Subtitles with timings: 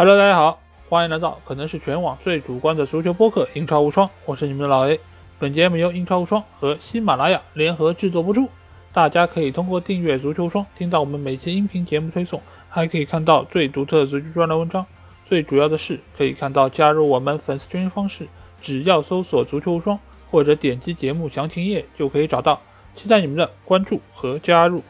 [0.00, 4.98] Hello，大家好，欢迎来到可能是全网最主观的足球播客《英超无双》，我是你们的老 A。
[5.38, 8.48] 本节目由英超无双和喜马拉雅联合制作播出。
[8.94, 12.40] 大家可以通过订阅足球无双听到我们每期音频节目推送，
[12.70, 14.86] 还可以看到最独特的足球专栏文章。
[15.26, 18.26] 最主要的是，可以看到加入我们粉丝群方式，
[18.62, 22.62] 只要搜索“足球无双”或者点击节目详情页就可以找到。
[22.94, 24.82] 期待你们的关注和加入。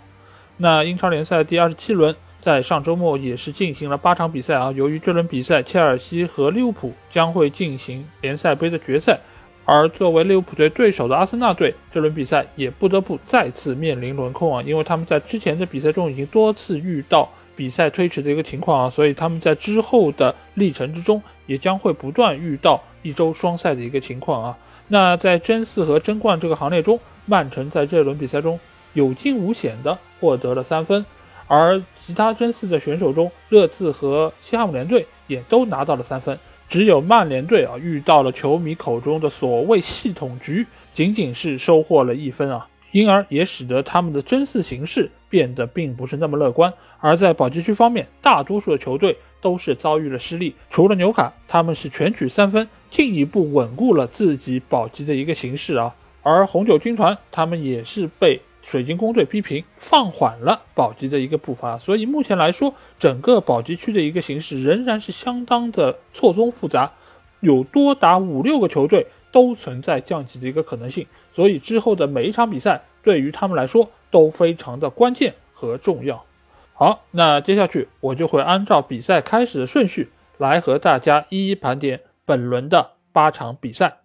[0.57, 2.15] 那英超联赛第二十七轮。
[2.41, 4.73] 在上周末也是进行了八场比赛啊。
[4.73, 9.21] 由于这轮比赛，切尔西和利物浦将会进行联赛杯的决赛，
[9.65, 14.63] 而作为利物浦队对手的阿森纳队，这轮比赛也不得不再次面临轮空啊。
[14.63, 24.59] 因为他们在之前的比赛中已经多次遇到比赛推迟的一个情况啊，所以他们在之后的历程之中也将会不断遇到一周双赛的一个情况啊。
[24.89, 28.59] 那在争四和争冠这个行列中，曼城在这轮比赛中
[28.95, 31.05] 有惊无险的获得了三分。
[31.47, 36.37] 而其他争四的选手中，热刺和西汉姆联队也都拿到了三分，
[36.69, 46.75] 只有曼联队啊遇到了球迷口中的所谓系统局，仅仅是收获了一分啊，因而也使得他们的争四形势变得并不是那么乐观。
[46.99, 55.95] 而在保级区方面，大多数的球队都是遭遇了失利，除了纽卡，他们是全取三分，进一步稳固了自己保级的一个形势啊。
[56.25, 58.41] 而红酒军团他们也是被。
[58.71, 66.93] 水晶宫队逼平，放缓了保级的一个步伐，所以目前来说，整个保级区的一个形势仍然是相当的错综复杂，
[67.41, 76.25] 有多达五六个球队都存在降级的一个可能性，所以之后的每一场比赛对于他们来说都非常的关键和重要。
[76.73, 84.00] 好，那接下去我就会按照比赛开始的顺序来和大家一一盘点本轮的八场比赛。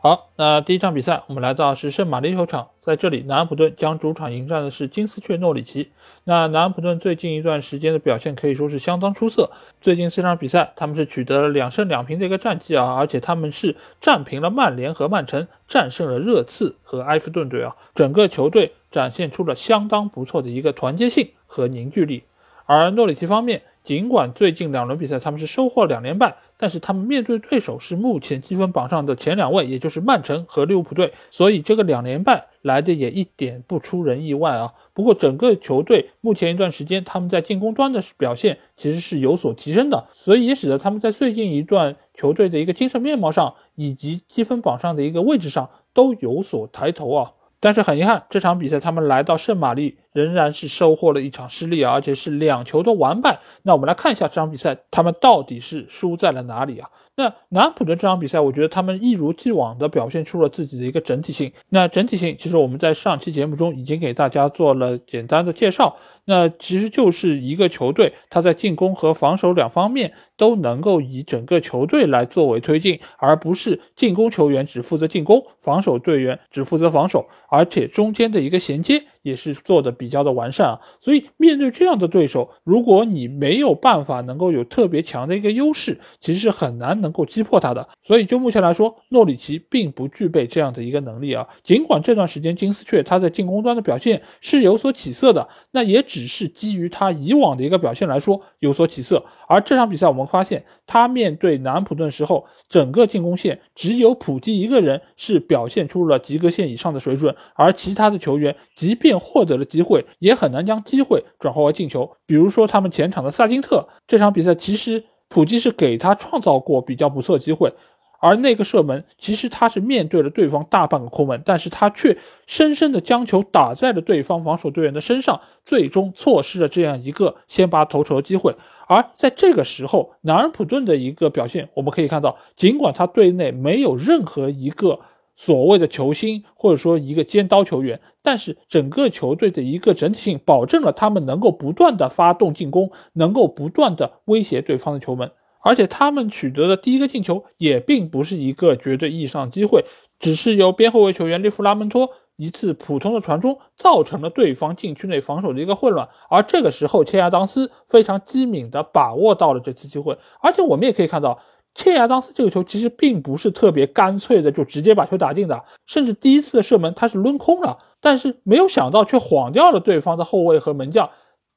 [0.00, 5.90] 好，那第一场比赛，我们来到是圣马力球场，在这里，南安普顿将主场迎战的是金丝雀诺里奇。
[6.22, 9.50] 那南安普顿最近一段时间的表现可以说是相当出色，
[9.80, 22.22] 最近四场比赛，他们是取得了两胜两平的一个战绩啊，而且他们是战平了曼联和曼城，战胜了热刺和埃弗顿队啊，整个球队展现出了相当不错的一个团结性和凝聚力。
[22.66, 34.74] 而诺里奇方面，尽管最近两轮比赛他们是收获两连败，但是他们面对对手是目前积分榜上的前两位，也就是曼城和利物浦队，所以这个两连败来的也一点不出人意外啊。
[34.92, 47.32] 不过整个球队目前一段时间他们在进攻端的表现其实是有所提升的，所以也使得他们在最近一段球队的一个精神面貌上以及积分榜上的一个位置上都有所抬头啊。
[47.60, 53.38] 但是很遗憾，这场比赛他们来到圣马力仍然是收获了一场失利啊，而且是两球的完败。
[53.62, 56.90] 那我们来看一下这场比赛，他们到底是输在了哪里啊？
[57.14, 61.52] 那南普顿这场比赛，我觉得他们一如既往的表现出了自己的一个整体性。
[61.68, 65.96] 那整体性，其实我们在上期节目中已经给大家做了简单的介绍。
[66.24, 79.02] 那其实就是一个球队，他在进攻和防守两方面都能够以整个球队来作为推进，而不是进攻球员只负责进攻，防守队员只负责防守，而且中间的一个衔接。
[79.22, 87.88] 也是做的比较的完善啊，所以面对这样的对手，如果你没有办法能够有特别强的一个优势，其实是很难能够击破他的。
[88.02, 91.48] 所以就目前来说，诺里奇并不具备这样的一个能力啊。
[91.62, 99.24] 尽管这段时间金丝雀他在进攻端的表现是有所起色的，那也只是基于他以往的一个表现来说有所起色。
[99.46, 112.10] 而这场比赛我们发现，他面对南普顿时候，整个进攻线只有普基一个人是表现出了及格线以上的水准，而其他的球员即便便获得了机会，也很难将机会转化为进球。
[112.26, 117.72] 比如说，他们前场的萨金特，这场比赛其实普基是给他创造过比较不错的机会，
[118.20, 128.56] 而那个射门其实他是面对了对方大半个空门，但是他却深深的将球打在了对方防守队员的身上，最终错失了这样一个先拔头筹的机会。
[128.86, 135.00] 而在这个时候，南安普顿的一个表现，我们可以看到，尽管他队内没有任何一个。
[135.40, 145.30] 所谓的球星或者说一个尖刀球员，但是整个球队的一个整体性保证了他们能够不断的发动进攻，能够不断的威胁对方的球门，
[145.60, 149.84] 而且他们取得的第一个进球也并不是一个绝对意义上的机会，
[150.18, 161.38] 只是由边后卫球员利弗拉门托一次普通的传中造成了对方禁区内防守的一个混乱，而这个时候切亚当斯非常机敏的把握到了这次机会，而且我们也可以看到。
[161.78, 171.08] 切亚当斯这个球其实并不是特别干脆的，就直接把球打进的，甚至第一次的射门他是抡空了，但是没有想到却晃掉了对方的后卫和门将，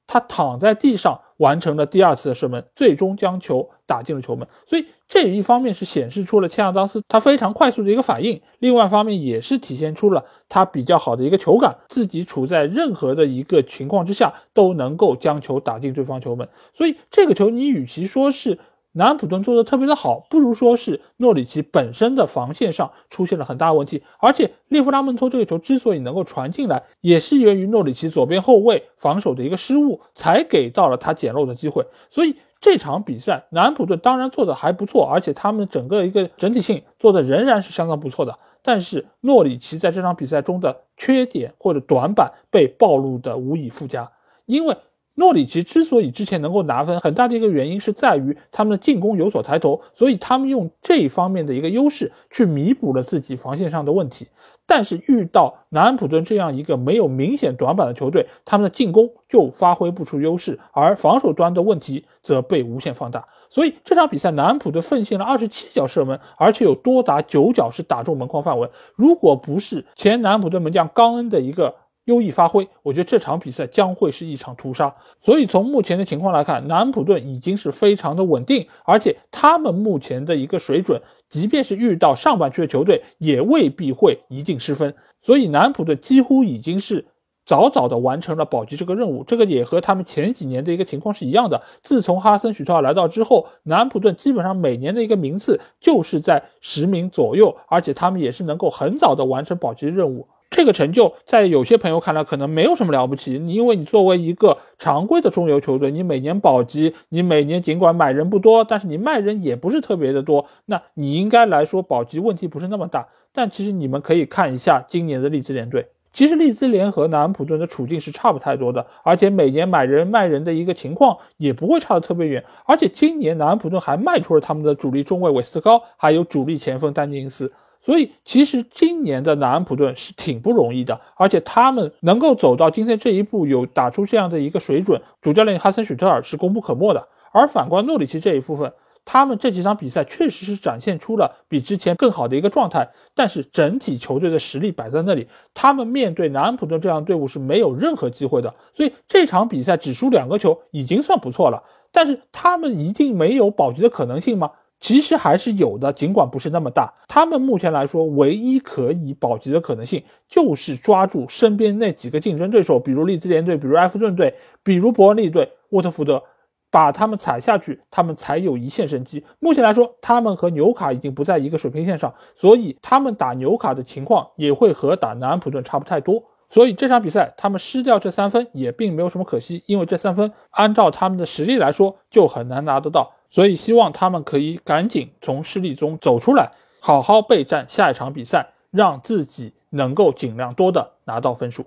[0.06, 4.48] 他躺在地上完成了第二次的射门，最终将球打进了球门。
[4.68, 16.48] 所以这一方面是显示出了切亚当斯他非常快速的一个反应，另外一方面也是体现出了他比较好的一个球感，自己处在任何的一个情况之下都能够将球打进对方球门。
[16.74, 18.60] 所以这个球你与其说是。
[18.94, 24.04] 南普顿做的特别的好，不如说是诺里奇本身的防线上出现了很大问题。
[24.20, 31.86] 而且利弗拉门托这个球之所以能够传进来，也是源于诺里奇左边后卫防守的一个失误，才给到了他捡漏的机会。
[32.10, 38.40] 所以这场比赛，南普顿当然做的还不错，而且他们整个一个整体性做的仍然是相当不错的。
[38.62, 44.12] 但是诺里奇在这场比赛中的缺点或者短板被暴露的无以复加，
[44.46, 44.76] 因为。
[45.16, 54.30] 诺里奇之所以之前能够拿分，很大的一个原因是在于他们的进攻有所抬头，所以他们用这一方面的一个优势去弥补了自己防线上的问题。
[54.66, 63.28] 但是遇到南安普顿这样一个没有明显短板的球队，他们的进攻就发挥不出优势，而防守端的问题则被无限放大。
[63.50, 68.70] 所以这场比赛南安普顿奉献了二十七脚射门，而且有多达九脚是打中门框范围。
[68.96, 71.76] 如果不是前南安普顿门将冈恩的一个。
[72.06, 74.96] 优异发挥，我觉得这场比赛将会是一场屠杀。
[75.20, 84.96] 所以从目前的情况来看，南普顿已经是非常的稳定，而且他们目前的一个水准，即便是遇到上半区的球队，也未必会一定失分。
[85.20, 87.06] 所以南普顿几乎已经是
[87.46, 89.24] 早早的完成了保级这个任务。
[89.24, 91.62] 这个也和他们前几年的一个情况是一样的。
[91.84, 100.28] 自从哈森许特尔来到之后，南普顿基本上每年的一个名次就是在十名左右，而且他们也是能够很早的完成保级任务。
[100.52, 113.08] 这个成就在有些朋友看来可能没有什么了不起，你因为你作为一个常规的中游球队，你每年保级，你每年尽管买人不多，但是你卖人也不是特别的多，那你应该来说保级问题不是那么大。
[113.32, 122.44] 但其实你们可以看一下今年的利兹联队，其实利兹联和南安普顿的处境是差不太多的，而且每年买人卖人的一个情况也不会差得特别远。
[122.66, 127.54] 而且今年南安普顿还卖出了他们的主力中卫韦斯高，还有主力前锋丹尼斯。
[127.82, 137.08] 所以，其实今年的南安普顿是挺不容易的，而且他们能够走到今天这一步，有打出这样的一个水准，主教练哈森许特尔是功不可没的。
[137.32, 138.74] 而反观诺里奇这一部分，
[139.04, 148.54] 他们这几场比赛确实是展现出了比之前更好的一个状态，但是整体球队的实力摆在那里，他们面对南安普顿这样的队伍是没有任何机会的。
[148.74, 154.52] 所以这场比赛只输两个球已经算不错了，但是他们一定没有保级的可能性吗？
[154.82, 156.94] 其实还是有的，尽管不是那么大。
[157.08, 166.24] 他们目前来说，唯一可以保级的可能性，就是抓住身边那几个竞争对手，比如利兹联队，比如埃弗顿队，比如伯恩利队、沃特福德，
[166.72, 169.24] 把他们踩下去，他们才有一线生机。
[169.40, 176.24] 目前来说，他们和纽卡已经不在一个水平线上，所以他们打纽卡的情况也会和打南安普顿差不太多。
[176.50, 183.14] 所以这场比赛他们失掉这三分也并没有什么可惜，因为这三分按照他们的实力来说就很难拿得到。
[183.32, 186.52] 所以希望他们可以赶紧从失利中走出来，
[186.82, 191.66] 好好备战下一场比赛，让自己能够尽量多的拿到分数。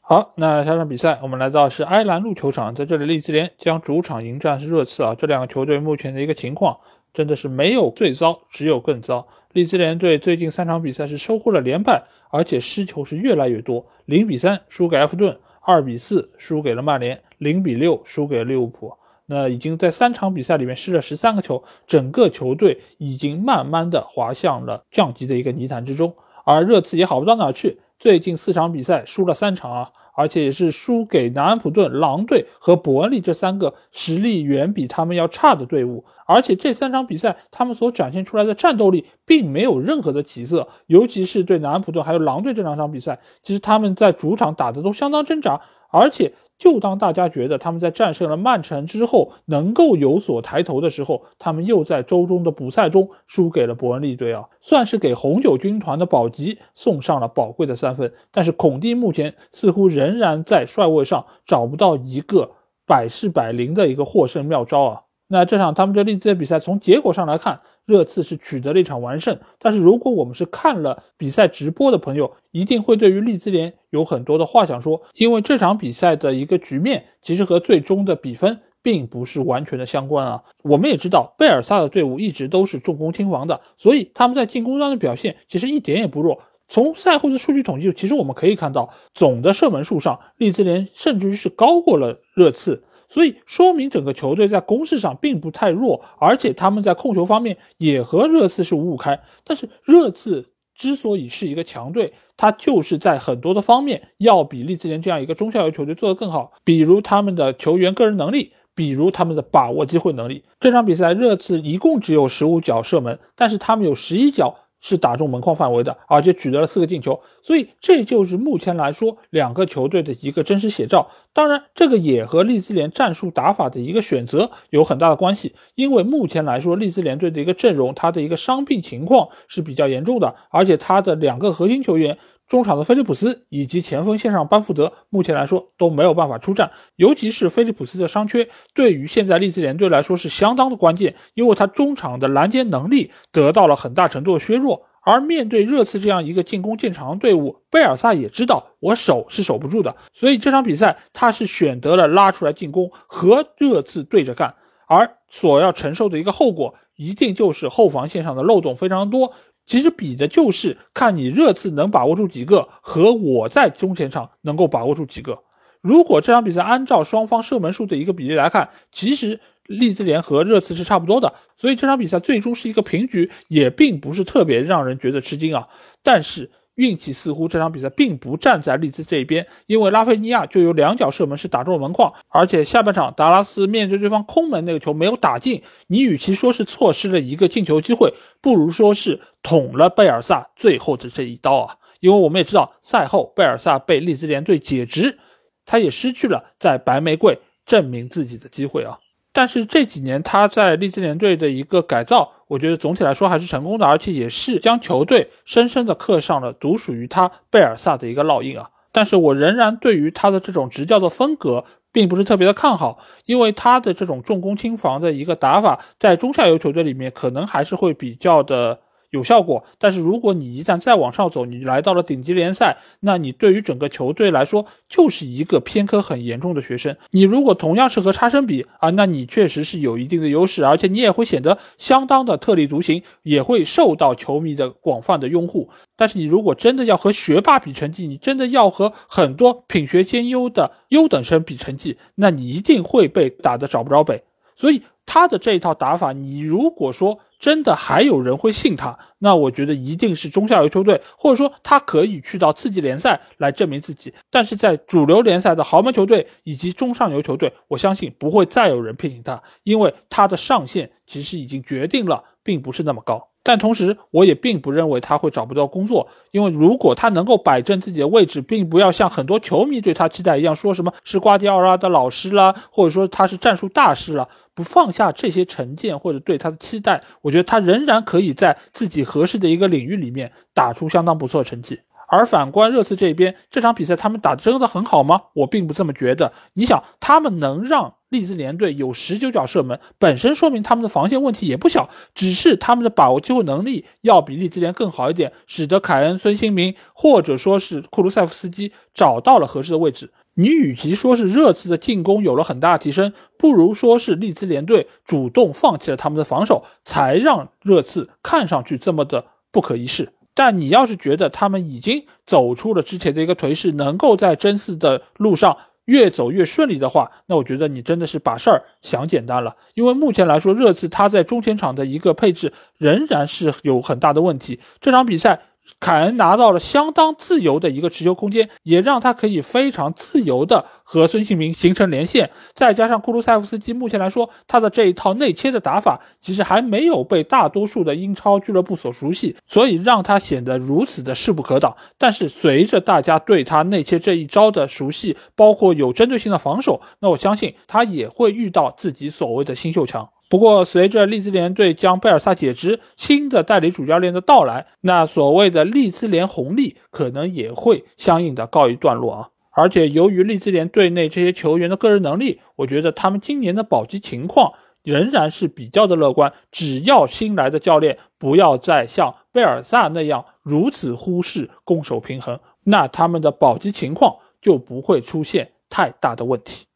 [0.00, 5.14] 好，那下场比赛我们来到是埃兰路球场，在这里利兹联将主场迎战是热刺啊。
[5.14, 6.76] 这两个球队目前的一个情况
[7.14, 9.26] 真的是没有最糟，只有更糟。
[9.52, 18.92] 利兹联队最近三场比赛是收获了连败，而且失球是越来越多，零比三输给埃弗顿，二比四输给了曼联，零比六输给利物浦。
[19.26, 26.14] 那已经在三场比赛里面失了十三个球，整个球队已经慢慢的滑向了降级的一个泥潭之中，
[26.44, 29.92] 而热刺也好不到哪去，最近四场比赛输了三场啊。
[30.16, 36.04] 而且也是输给南安普顿、狼队和伯恩利这三个实力远比他们要差的队伍。
[36.24, 40.68] 而且这三场比赛，他们所展现出来的战斗力并没有任何的起色。
[40.86, 46.32] 尤其是对南安普顿还有狼队这两场比赛，其实他们在主场打的都相当挣扎，而且。
[46.56, 58.12] 就当大家觉得他们在战胜了曼城之后能够有所抬头的时候，他们又在周中的补赛中输给了伯恩利队啊，算是给红酒军团的保级送上了宝贵的三分。
[58.30, 62.52] 但是孔蒂目前似乎仍然在帅位上找不到一个
[62.86, 65.03] 百试百灵的一个获胜妙招啊。
[65.26, 67.60] 那这场他们对利兹的比赛，从结果上来看。
[67.86, 80.42] 热刺是取得了一场完胜，但是如果我们是看了比赛直播的朋友，一定会对于利兹联有很多的话想说，因为这场比赛的一个局面其实和最终的比分并不是完全的相关啊。
[80.62, 86.38] 我们也知道贝尔萨的队伍一直都是重攻轻防的，所以他们在进攻端的表现其实一点也不弱。
[86.66, 92.82] 从赛后的数据统计，其实我们可以看到，总的射门数上，利兹联甚至于是高过了热刺。
[93.08, 99.20] 所以说明整个球队在攻势上并不太弱，而且他们在控球方面也和热刺是五五开。
[99.44, 110.44] 但是热刺之所以是一个强队，它就是在很多的方面要比利兹联这样一个中下游球队做得更好，比如他们的球员个人能力，比如他们的把握机会能力。
[110.58, 114.56] 这场比赛热刺一共只有十五脚射门，但是他们有十一脚。
[114.86, 121.08] 是打中门框范围的，而且取得了四个进球，所以这就是目前来说两个球队的一个真实写照。
[121.32, 132.18] 当然，这个也和利兹联战术打法的一个选择有很大的关系，因为目前来说，利兹联队的一个阵容，他的一个伤病情况是比较严重的，而且他的两个核心球员。
[132.48, 136.70] 中场的菲利普斯以及前锋线上班福德，目前来说都没有办法出战。
[136.96, 144.82] 尤其是菲利普斯的伤缺，对于现在利兹联队来说是相当的关键，因为他中场的拦截能力得到了很大程度的削弱。
[145.06, 154.54] 而面对热刺这样一个进攻见长的队伍，贝尔萨也知道我守是守不住的，所以这场比赛他是选择了拉出来进攻，和热刺对着干。
[154.86, 159.32] 而所要承受的一个后果，一定就是后防线上的漏洞非常多。
[159.66, 165.42] 其实比的就是看你热刺能把握住几个，和我在中前场能够把握住几个。
[165.80, 175.68] 如果这场比赛按照双方射门数的一个比例来看，其实利兹联和热刺是差不多的，所以这场比赛最终是一个平局，也并不是特别让人觉得吃惊啊。
[176.02, 176.50] 但是。
[176.76, 191.76] 运气似乎这场比赛并不站在利兹这一边，因为拉菲尼亚就有两脚射门是打中了门框，而且下半场达拉斯面对对方空门那个球没有打进，你与其说是错失了一个进球机会，不如说是捅了贝尔萨最后的这一刀啊！
[192.00, 195.18] 因为我们也知道赛后贝尔萨被利兹联队解职，
[195.64, 198.98] 他也失去了在白玫瑰证明自己的机会啊。
[199.32, 208.70] 但是这几年他在利兹联队的一个改造，我觉得总体来说还是成功的，而且也是将球队深深的刻上了独属于他贝尔萨的一个烙印啊。
[208.92, 218.78] 但是我仍然对于他的这种执教的风格并不是特别的看好，因为他的这种重攻轻防的一个打法，在中下游球队里面可能还是会比较的。
[219.14, 226.96] 有效果，但是如果你一旦再往上走，你来到了顶级联赛，那你对于整个球队来说就是一个偏科很严重的学生。
[227.12, 235.70] 你如果同样是和差生比啊，那你确实是有一定的优势，而且你也会显得相当的特立独行，也会受到球迷的广泛的拥护。
[235.96, 244.20] 但是你如果真的要和学霸比成绩，你真的要和很多品学兼优的优等生比成绩，那你一定会被打得找不着北。
[244.56, 244.82] 所以。
[245.06, 254.14] 他的这一套打法，你如果说真的还有人会信他，那我觉得一定是中下游球队，或者说他可以去到次级联赛来证明自己。
[254.30, 263.33] 但是在主流联赛的豪门球队以及中上游球队，我相信不会再有人聘请他，因为他的上限其实已经决定了，并不是那么高。
[263.46, 281.80] 但同时，我也并不认为他会找不到工作，因为如果他能够摆正自己的位置，并不要像很多球迷对他期待一样，说什么是瓜迪奥拉的老师啦，或者说他是战术大师了，不放下这些成见或者对他的期待，我觉得他仍然可以在自己合适的一个领域里面打出相当不错的成绩。
[282.08, 285.22] 而反观热刺这边，这场比赛他们打的真的很好吗？
[285.34, 286.32] 我并不这么觉得。
[286.54, 300.12] 你想，他们能让利兹联队有十九脚射门，本身说明他们的防线问题也不小，只是他们的把握机会能力要比利兹联更好一点，使得凯恩、孙兴民或者说是库卢塞夫斯基找到了合适的位置。
[300.36, 310.12] 你与其说是热刺的进攻有了很大的提升，不如说是利兹联队主动放弃了他们的防守，才让热刺看上去这么的不可一世。
[310.34, 319.56] 但你要是觉得他们已经走出了之前的一个颓势，能够在争四的路上越走越顺利的话，那我觉得你真的是把事儿想简单了。
[319.74, 324.60] 因为目前来说，热刺他在中前场的一个配置仍然是有很大的问题。
[324.80, 325.40] 这场比赛。
[325.80, 332.30] 凯恩拿到了相当自由的一个持球空间，也让他可以非常自由的和孙兴民形成连线。
[332.52, 341.76] 再加上库卢塞夫斯基，目前来说他的这一套内切的打法，其实还没有被大多数的英超俱乐部所熟悉，所以让他显得如此的势不可挡。
[341.98, 350.10] 但是随着大家对他内切这一招的熟悉，包括有针对性的防守，那我相信他也会遇到自己所谓的新秀墙。
[350.34, 359.28] 不过，随着利兹联队将贝尔萨解职，新的代理主教练的到来，那所谓的利兹联红利可能也会相应的告一段落啊。
[359.52, 366.32] 而且，由于利兹联队内这些球员的个人能力，我觉得他们今年的保级情况仍然是比较的乐观。
[366.50, 376.66] 只要新来的教练不要再像贝尔萨那样如此忽视攻守平衡，那他们的保级情况就不会出现太大的问题。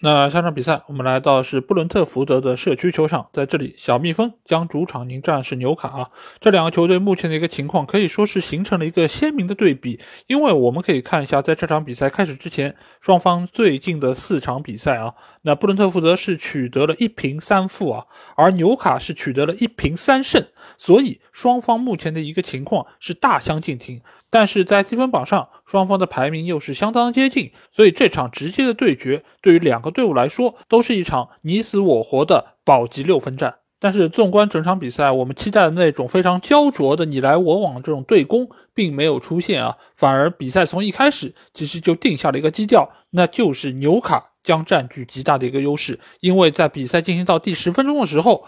[0.00, 6.10] 那下场比赛，我们来到是布伦特福德的社区球场，在这里，小蜜蜂将主场迎战是纽卡啊。
[6.38, 18.04] 这两个球队目前的一个情况可以说是形成了一个鲜明的对比，因为我们可以看一下，在这场比赛开始之前，双方最近的四场比赛啊，那布伦特福德是取得了一平三负啊，
[18.36, 24.00] 而纽卡是取得了一平三胜，所以双方目前的一个情况是大相径庭。
[24.30, 33.56] 但是在积分榜上，双方的排名又是相当接近，所以这场直接的对决对于两个队伍来说都是一场你死我活的保级六分战。
[33.80, 48.44] 但是纵观整场比赛，我们期待的那种非常焦灼的你来我往这种对攻并没有出现啊，反而比赛从一开始其实就定下了一个基调，那就是纽卡将占据极大的一个优势，因为在比赛进行到第十分钟的时候。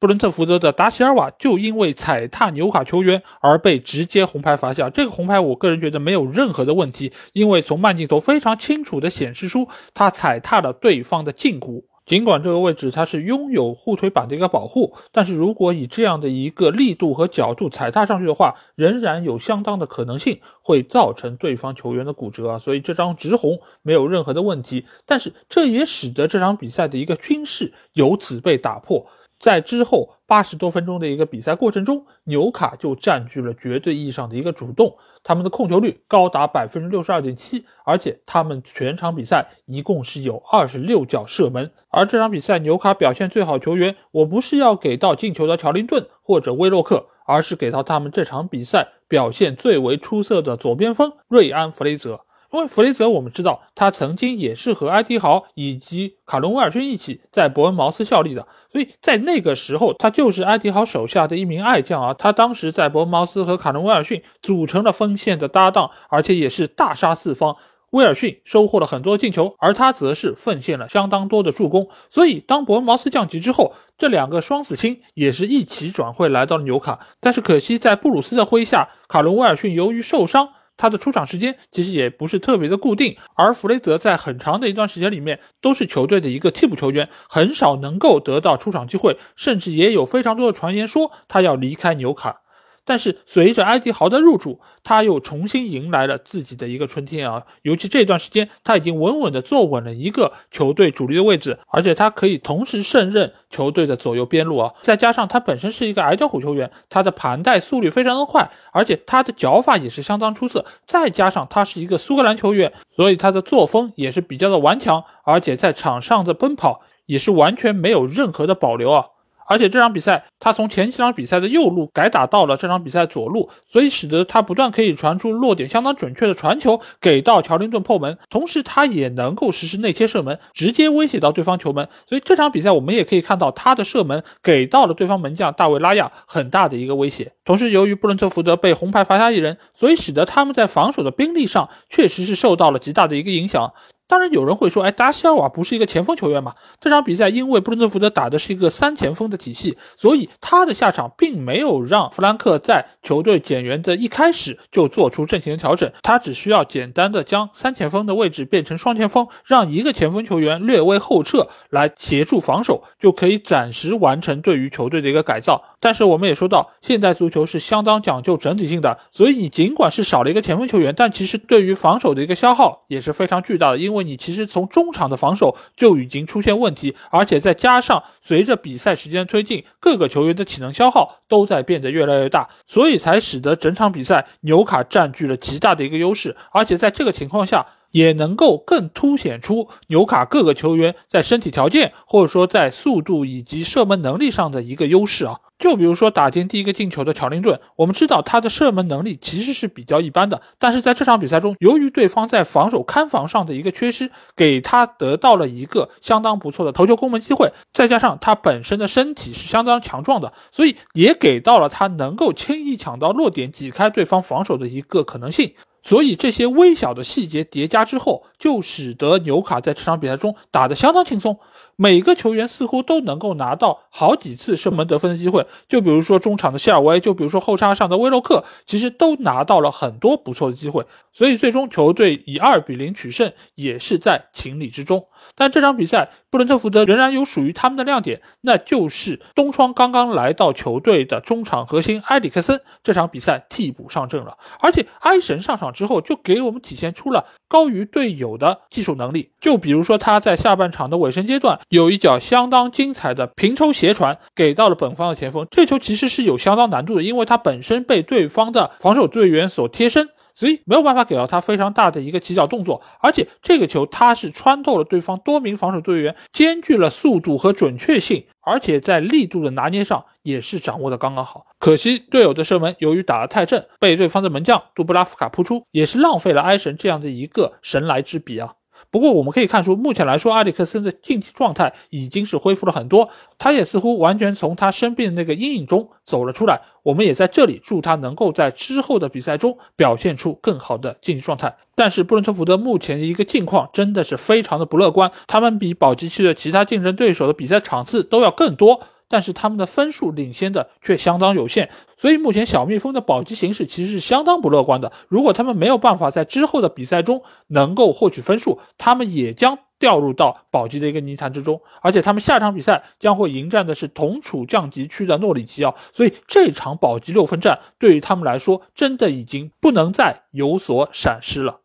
[0.00, 4.88] 布伦特福德的达席尔瓦就因为踩踏纽卡球员而被直接红牌罚下。
[4.88, 11.86] 这个红牌，我个人觉得没有任何的问题，因为从慢镜头非常清楚的显示出他踩踏了对方的胫骨。
[12.06, 22.58] 尽管这个位置他是拥有护腿板的一个保护，但是如果以这样的一个力度和角度踩踏上去的话，仍然有相当的可能性会造成对方球员的骨折啊。
[22.58, 29.04] 所以这张直红没有任何的问题，但是这也使得这场比赛的一个均势由此被打破。
[29.38, 41.70] 在之后八十多分钟的一个比赛过程中，纽卡就占据了绝对意义上的一个主动，他们的控球率高达百分之六十二点七，而且他们全场比赛一共是有二十六脚射门。
[41.88, 52.22] 而这场比赛纽卡表现最好球员，我不是要给到进球的乔林顿或者威洛克，而是给到他们这场比赛表现最为出色的左边锋瑞安弗雷泽。
[52.50, 62.14] 因为弗雷泽，我们知道他曾经也是和埃迪豪以及卡伦威尔逊一起在伯恩茅斯效力的，所以在那个时候，他就是埃迪豪手下的一名爱将啊。
[62.14, 67.56] 他当时在伯恩茅斯和卡伦威尔逊组成了锋线的搭档，而且也是大杀四方。
[67.90, 71.88] 威尔逊收获了很多进球，而他则是奉献了相当多的助攻。
[72.10, 77.00] 所以，当伯恩茅斯降级之后，这两个双子星也是一起转会来到了纽卡。
[77.18, 80.50] 但是可惜，在布鲁斯的麾下，卡伦威尔逊由于受伤。
[80.78, 92.40] 他的出场时间其实也不是特别的固定，而弗雷泽在很长的一段时间里面都是球队的一个替补球员，很少能够得到出场机会，甚至也有非常多的传言说他要离开纽卡。
[92.88, 97.42] 但是随着埃迪豪的入主，他又重新迎来了自己的一个春天啊！
[97.60, 104.72] 尤其这段时间，他已经稳稳的坐稳了一个球队主力的位置，而且他可以同时胜任球队的左右边路啊！
[104.80, 110.64] 再加上他本身是一个矮脚虎球员，他的盘带速率非常的快，而且他的脚法也是相当出色。
[110.86, 119.04] 再加上他是一个苏格兰球员，所以他的作风也是比较的顽强，而且在场上的奔跑也是完全没有任何的保留啊！
[119.48, 131.88] 而且这场比赛，他从前几场比赛的右路改打到了这场比赛左路，所以使得他不断可以传出落点相当准确的传球给到乔林顿破门，同时他也能够实施内切射门，直接威胁到对方球门。
[132.06, 137.32] 所以这场比赛我们也可以看到他的射门给到了对方门将大卫拉亚很大的一个威胁。
[137.44, 143.72] 同时，由于布伦特福德被红牌罚下一人，所以使得他们在防守的兵力上确实是受到了极大的一个影响。
[144.08, 146.54] 当然有人会说，哎，达西尔瓦不是一个前锋球员吗？
[146.80, 165.62] 这场比赛因为布伦特福德打的是一个三前锋的体系，所以他的下场并没有让弗兰克在球队减员的一开始就做出阵型的调整，他只需要简单的将三前锋的位置变成双前锋，让一个前锋球员略微后撤来协助防守，就可以暂时完成对于球队的一个改造。
[165.78, 174.08] 但是我们也说到，现代足球是相当讲究整体性的，所以你尽管是少了一个前锋球员，但其实对于防守的一个消耗也是非常巨大的，因为。
[174.08, 187.66] 你其实从中场的防守就已经出现问题，而且再加上随着比赛时间推进，各个球员的体能消耗都在变得越来越大，所以才使得整场比赛纽卡占据了极大的一个优势，而且在这个情况下。
[187.90, 195.40] 也能够更凸显出纽卡各个球员在身体条件或者说在速度以及射门能力上的一个优势啊。
[195.58, 215.54] 就比如说打进第一个进球的乔林顿，我们知道他的射门能力其实是比较一般的，但是在这场比赛中，由于对方在防守看防上的一个缺失，给他得到了一个相当不错的头球攻门机会，再加上他本身的身体是相当强壮的，所以也给到了他能够轻易抢到落点挤开对方防守的一个可能性。
[215.80, 221.38] 所以这些微小的细节叠加之后，就使得纽卡在这场比赛中打得相当轻松。
[221.80, 225.46] 每个球员似乎都能够拿到好几次射门得分的机会。
[225.68, 230.84] 就比如说中场的谢尔维，就比如说后插上的威洛克，其实都拿到了很多不错的机会。
[231.12, 235.06] 所以最终球队以二比零取胜，也是在情理之中。
[235.36, 249.30] 但这场比赛，布伦特福德仍然有属于他们的亮点，那就是东窗刚刚来到球队的中场核心埃里克森，这场比赛替补上阵了，而且埃神上场之后，就给我们体现出了高于队友的技术能力。
[249.40, 260.08] 就比如说他在下半场的尾声阶段，有一脚相当精彩的平抽斜传给到了本方的前锋，这球其实是有相当难度的，因为他本身被对方的防守队员所贴身。
[260.34, 271.44] 所以没有办法给到他非常大的一个起脚动作，而且这个球他是穿透了对方多名防守队员，兼具了速度和准确性，而且在力度的拿捏上也是掌握的刚刚好。
[271.58, 278.54] 可惜队友的射门由于打得太正，被对方的门将杜布拉夫卡扑出，也是浪费了埃神这样的一个神来之笔啊。
[278.90, 286.60] 不过我们可以看出，目前来说，埃里克森的竞技状态已经是恢复了很多，他也似乎完全从他生病的那个阴影中走了出来。
[286.82, 291.54] 我们也在这里祝他能够在之后的比赛中表现出更好的竞技状态。
[291.74, 298.80] 但是布伦特福德目前的一个境况真的是非常的不乐观，他们比保级区的其他竞争对手的比赛场次都要更多。
[299.08, 304.92] 但是他们的分数领先的却相当有限，所以目前小蜜蜂的保级形势其实是相当不乐观的。
[305.08, 311.62] 如果他们没有办法在之后的比赛中能够获取分数，他们也将掉入到保级的一个泥潭之中。
[311.80, 321.60] 而且他们下场比赛将会迎战的是同处降级区的诺里奇奥，所以这场保级六分战对于他们来说真的已经不能再有所闪失了。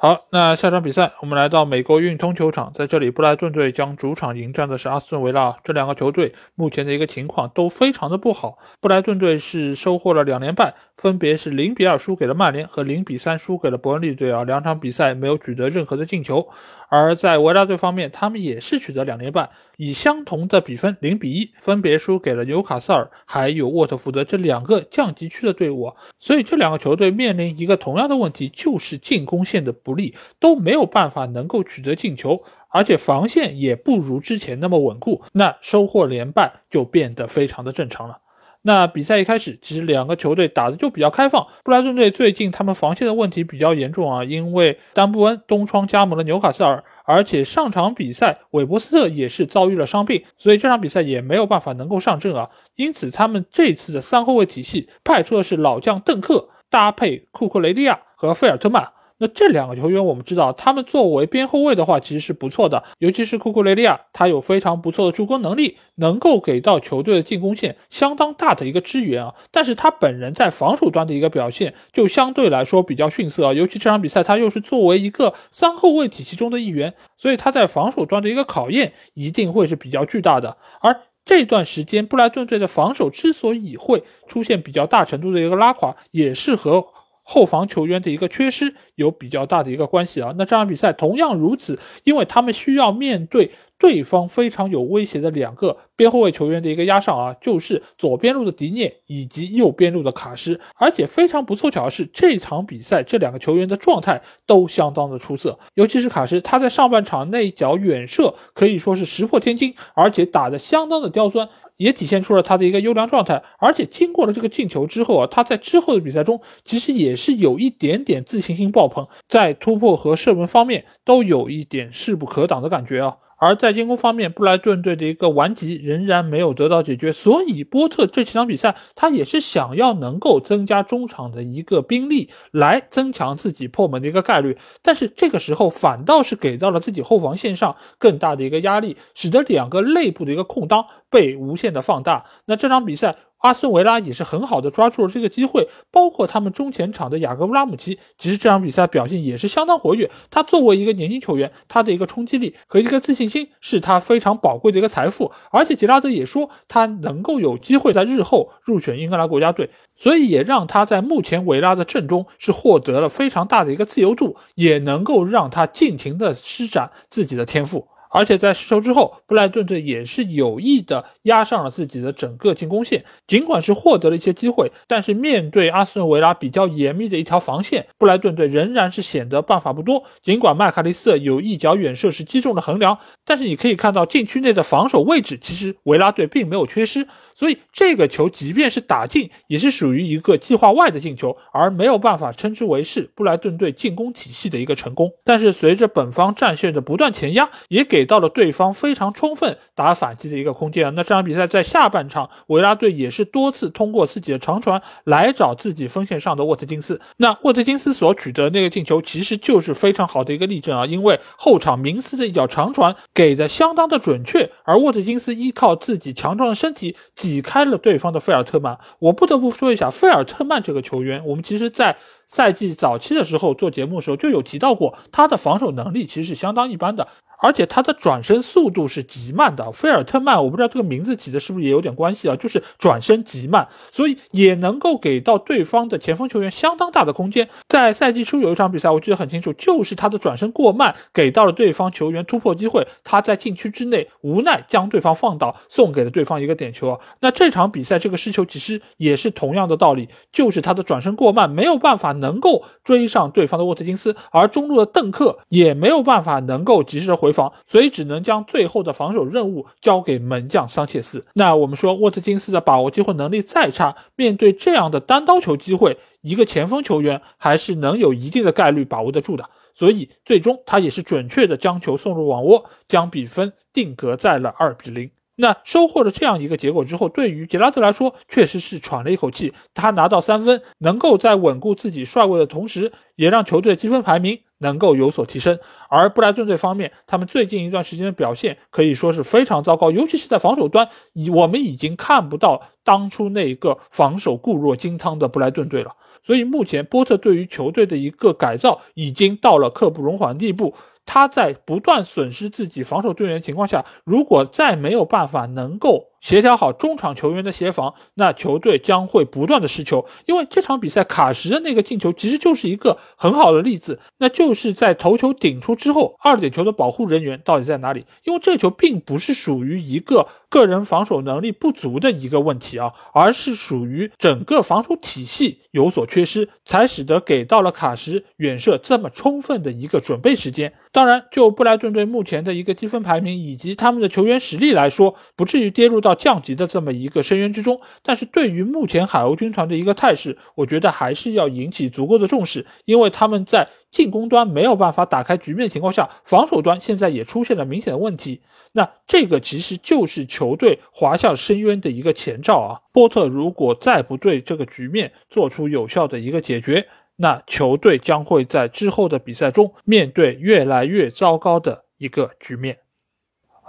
[0.00, 5.56] 好，那下场比赛我们来到美国运通球场，在这里布莱顿队将主场迎战的是阿斯顿维拉。
[5.64, 8.58] 这两个球队目前的一个情况都非常的不好。
[8.80, 16.48] 布莱顿队是收获了两连败，分别是零比二输给了曼联和零比三输给了伯恩利队啊，两场比赛没有取得任何的进球。
[16.88, 25.92] 而在维拉队方面，他们也是取得两连败，以相同的比分零比一分别输给了纽卡斯尔还有沃特福德这两个降级区的队伍。
[26.18, 38.18] 所以这两个球队面临一个同样的问题，就是进攻线的不利，都没有办法能够取得进球，而且防线也不如之前那么稳固，那收获连败就变得非常的正常了。
[38.62, 41.46] 那比赛一开始，其实两个球队打的就比较开放。
[41.64, 52.50] 布莱顿队最近他们防线的问题比较严重啊，因为丹布恩东窗加盟了纽卡斯尔，而且上场比赛韦伯斯特也是遭遇了伤病，所以这场比赛也没有办法能够上阵啊。
[52.74, 58.92] 因此他们这次的三后卫体系派出的是老将邓克搭配库克雷利亚和费尔特曼。
[59.20, 62.84] 那这两个球员，我们知道，他们作为边后卫的话，其实是不错的。
[62.98, 69.34] 尤其是库库雷利亚，他有非常不错的助攻能力，能够给到球队的进攻线相当大的一个支援啊。
[69.50, 73.52] 但是他本人在防守端的一个表现，就相对来说比较逊色啊。
[73.52, 80.56] 尤其这场比赛，他又是作为一个三后卫体系中的一员，所以他在防守端的一个考验一定会是比较巨大的。
[80.80, 86.86] 而这段时间，布莱顿队的防守之所以会出现比较大程度的一个拉垮，也是和。
[87.30, 111.50] 后防球员的一个缺失有比较大的一个关系啊，那这场比赛同样如此，因为他们需要面对对方非常有威胁的两个边后卫球员的一个压上啊，就是左边路的迪涅以及右边路的卡什，而且非常不凑巧的是，这场比赛这两个球员的状态都相当的出色，尤其是卡什，他在上半场那一脚远射可以说是石破天惊，而且打得相当的刁钻。
[111.78, 123.16] 也体现出了他的一个优良状态，而且经过了这个进球之后啊，他在之后的比赛中其实也是有一点点自信心爆棚，在突破和射门方面都有一点势不可挡的感觉啊。
[123.38, 134.58] 而在进攻方面，布莱顿队的一个顽疾仍然没有得到解决，所以波特这几场比赛他也是想要能够增加中场的一个兵力，来增强自己破门的一个概率。
[134.82, 142.24] 但是这个时候反倒是给到了自己后防线上更大的一个压力，使得两个内部的一个空当被无限的放大。
[142.46, 143.14] 那这场比赛。
[143.38, 150.10] 阿斯维拉也是很好的抓住了这个机会，包括他们中前场的雅各布拉姆齐，其实这场比赛表现也是相当活跃。
[150.30, 155.30] 他作为一个年轻球员，他的一个冲击力和一个自信心是他非常宝贵的一个财富。
[155.50, 167.86] 而且杰拉德也说，他能够有机会在日后入选英格兰国家队，所以也让他在目前维拉的阵中是获得了非常大的一个自由度，也能够让他尽情的施展自己的天赋。
[168.10, 173.04] 而且在失球之后，布莱顿队也是有意的压上了自己的整个进攻线。
[173.26, 180.04] 尽管是获得了一些机会，但是面对阿斯顿维拉比较严密的一条防线，布莱顿队仍然是显得办法不多。
[180.22, 187.06] 尽管麦卡利斯特有一脚远射是击中了横梁，但是你可以看到禁区内的防守位置，其实维拉队并没有缺失。
[187.34, 195.12] 所以这个球即便是打进，也是属于一个计划外的进球，而没有办法称之为是布莱顿队进攻体系的一个成功。
[195.24, 200.92] 但是随着本方战线的不断前压，也给给到了对方非常充分打反击的一个空间啊。
[200.94, 207.00] 那这场比赛在下半场，维拉队也是多次通过自己的长传来找自己锋线上的沃特金斯。
[207.16, 216.94] 那沃特金斯所取得那个进球，其实就是非常好的一个例证啊，因为后场明斯的一脚长传给的相当的准确，而沃特金斯依靠自己强壮的身体。
[217.16, 221.26] 挤开了对方的费尔特曼，我不得不说一下费尔特曼这个球员。
[221.26, 221.96] 我们其实，在
[222.28, 227.08] 赛季早期的时候做节目的时候就有提到过，他的防守能力其实是相当一般的。
[227.40, 229.70] 而且他的转身速度是极慢的。
[229.72, 232.36] 菲尔特曼，我不知道这个名字起的是不是也有点关系啊？
[232.36, 237.48] 就是转身极慢，所以也能够给到对方的前锋球员相当大的空间。
[237.68, 247.00] 在赛季初有一场比赛，我记得很清楚，就是他的转身过慢，给到了对方球员突破机会，他在禁区之内无奈将对方放倒，送给了对方一个点球啊。
[247.20, 261.24] 那这场比赛这个失球其实也是同样的道理，就是他的转身过慢，没有办法能够追上对方的沃特金斯，而中路的邓克也没有办法能够及时的回回防，所以只能将最后的防守任务交给门将桑切斯。
[261.34, 269.50] 那我们说沃特金斯的把握机会能力再差，面对这样的单刀球机会，一个前锋球员还是能有一定的概率把握得住的。
[269.74, 275.10] 所以最终他也是准确的将球送入网窝，将比分定格在了二比零。
[275.36, 279.52] 那收获了这样一个结果之后，对于杰拉德来说，确实是喘了一口气。
[279.72, 285.58] 他拿到三分，能够在稳固自己帅位的同时，也让球队积分排名能够有所提升。
[285.88, 295.96] 而布莱顿队方面，他们最近一段时间的表现可以说是非常糟糕，尤其是在防守端，已我们已经看不到当初那一个防守固若金汤的布莱顿队了。
[296.22, 300.74] 所以目前波特对于球队的一个改造已经到了刻不容缓的地步。
[301.10, 306.08] 他在不断损失自己防守队员情况下，如果再没有办法能够。
[306.20, 310.04] 协调好中场球员的协防，那球队将会不断的失球。
[310.26, 318.04] 因为这场比赛卡什的那个进球其实就是一个很好的例子，那就是在头球顶出之后，二点球的保护人员到底在哪里？
[318.24, 330.72] 因为这球并不是属于一个个人防守能力不足的一个问题啊，而是属于整个防守体系有所缺失，才使得给到了卡什远射这么充分的一个准备时间。
[330.90, 336.07] 当然，就布莱顿队目前的一个积分排名以及他们的球员实力来说，不至于跌入到。
[336.08, 348.40] 到降级的这么一个深渊之中，但是对于目前海鸥军团的一个态势，我觉得还是要引起足够的重视，因为他们在进攻端没有办法打开局面的情况下，防守端现在也出现了明显的问题。
[348.72, 352.80] 那这个其实就是球队滑向深渊的一个前兆啊！
[352.92, 362.78] 波特如果再不对这个局面做出有效的一个解决，那球队将会在之后的比赛中面对越来越糟糕的一个局面。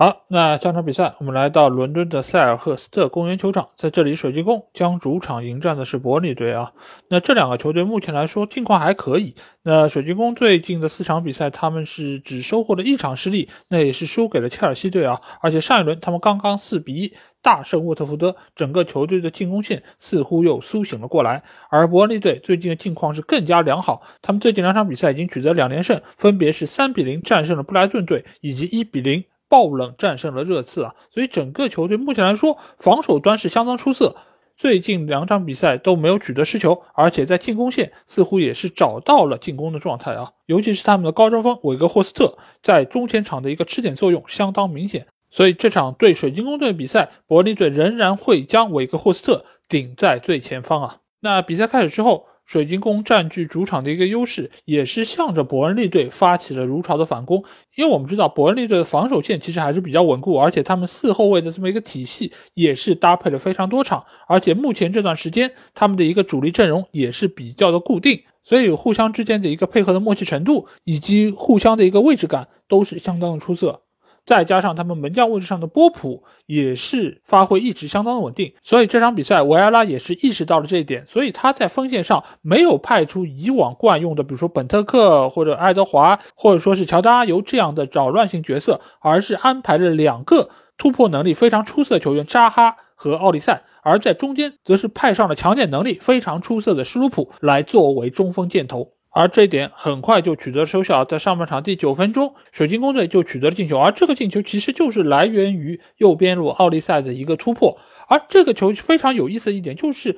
[0.02, 6.72] 好，那下场比赛我们来到伦敦的塞尔赫斯特公园球场，在这里水晶宫将主场迎战的是伯恩利队啊。
[7.10, 9.36] 那这两个球队目前来说近况还可以。
[9.64, 15.20] 那水晶宫最近的四场比赛，他们是只收获了一场失利，那也是输给了切尔西队啊。
[15.42, 21.44] 而且上一轮他们刚刚四比一大胜沃特福德，整个球队的进攻线似乎又苏醒了过来。
[21.70, 29.26] 而伯恩利队最近的境况是更加良好，他们最近两场比赛已经取得两连胜，分别是三比零战胜了布莱顿队，以及一比零。
[29.50, 34.16] 爆冷战胜了热刺啊，所以整个球队目前来说防守端是相当出色。
[34.56, 40.34] 最近两场比赛都没有取得失球，而且在进攻线似乎也是找到了进攻的状态啊。
[40.46, 45.08] 尤其是他们的高中锋韦格霍斯特在中前场的一个吃点作用相当明显。
[45.30, 50.98] 所以这场对水晶宫队的比赛，柏林队仍然会将韦格霍斯特顶在最前方啊。
[51.22, 52.29] 那比赛开始之后。
[52.50, 57.44] 水晶宫占据主场的一个优势，也是向着伯恩利队发起了如潮的反攻。
[57.76, 73.84] 因为我们知道伯恩利队的防守线其实还是比较稳固，而且他们四后卫的这么一个体系也是搭配了非常多场，而且目前这段时间他们的一个主力阵容也是比较的固定，所以互相之间的一个配合的默契程度以及互相的一个位置感都是相当的出色。
[74.30, 98.92] 再加上他们门将位置上的波普也是发挥一直相当的稳定，所以这场比赛维埃拉也是意识到了这一点，所以他在锋线上没有派出以往惯用的，比如说本特克或者爱德华或者说是乔丹阿尤这样的扰乱性角色，而是安排了两个突破能力非常出色的球员扎哈和奥利塞，而在中间则是派上了抢点能力非常出色的施鲁普来作为中锋箭头。
[99.12, 110.18] 而这一点很快就取得了收效，在上半场第九分钟，水晶宫队就取得了进球，而这个进球其实就是来源于右边路奥利赛的一个突破，而这个球非常有意思的一点就是。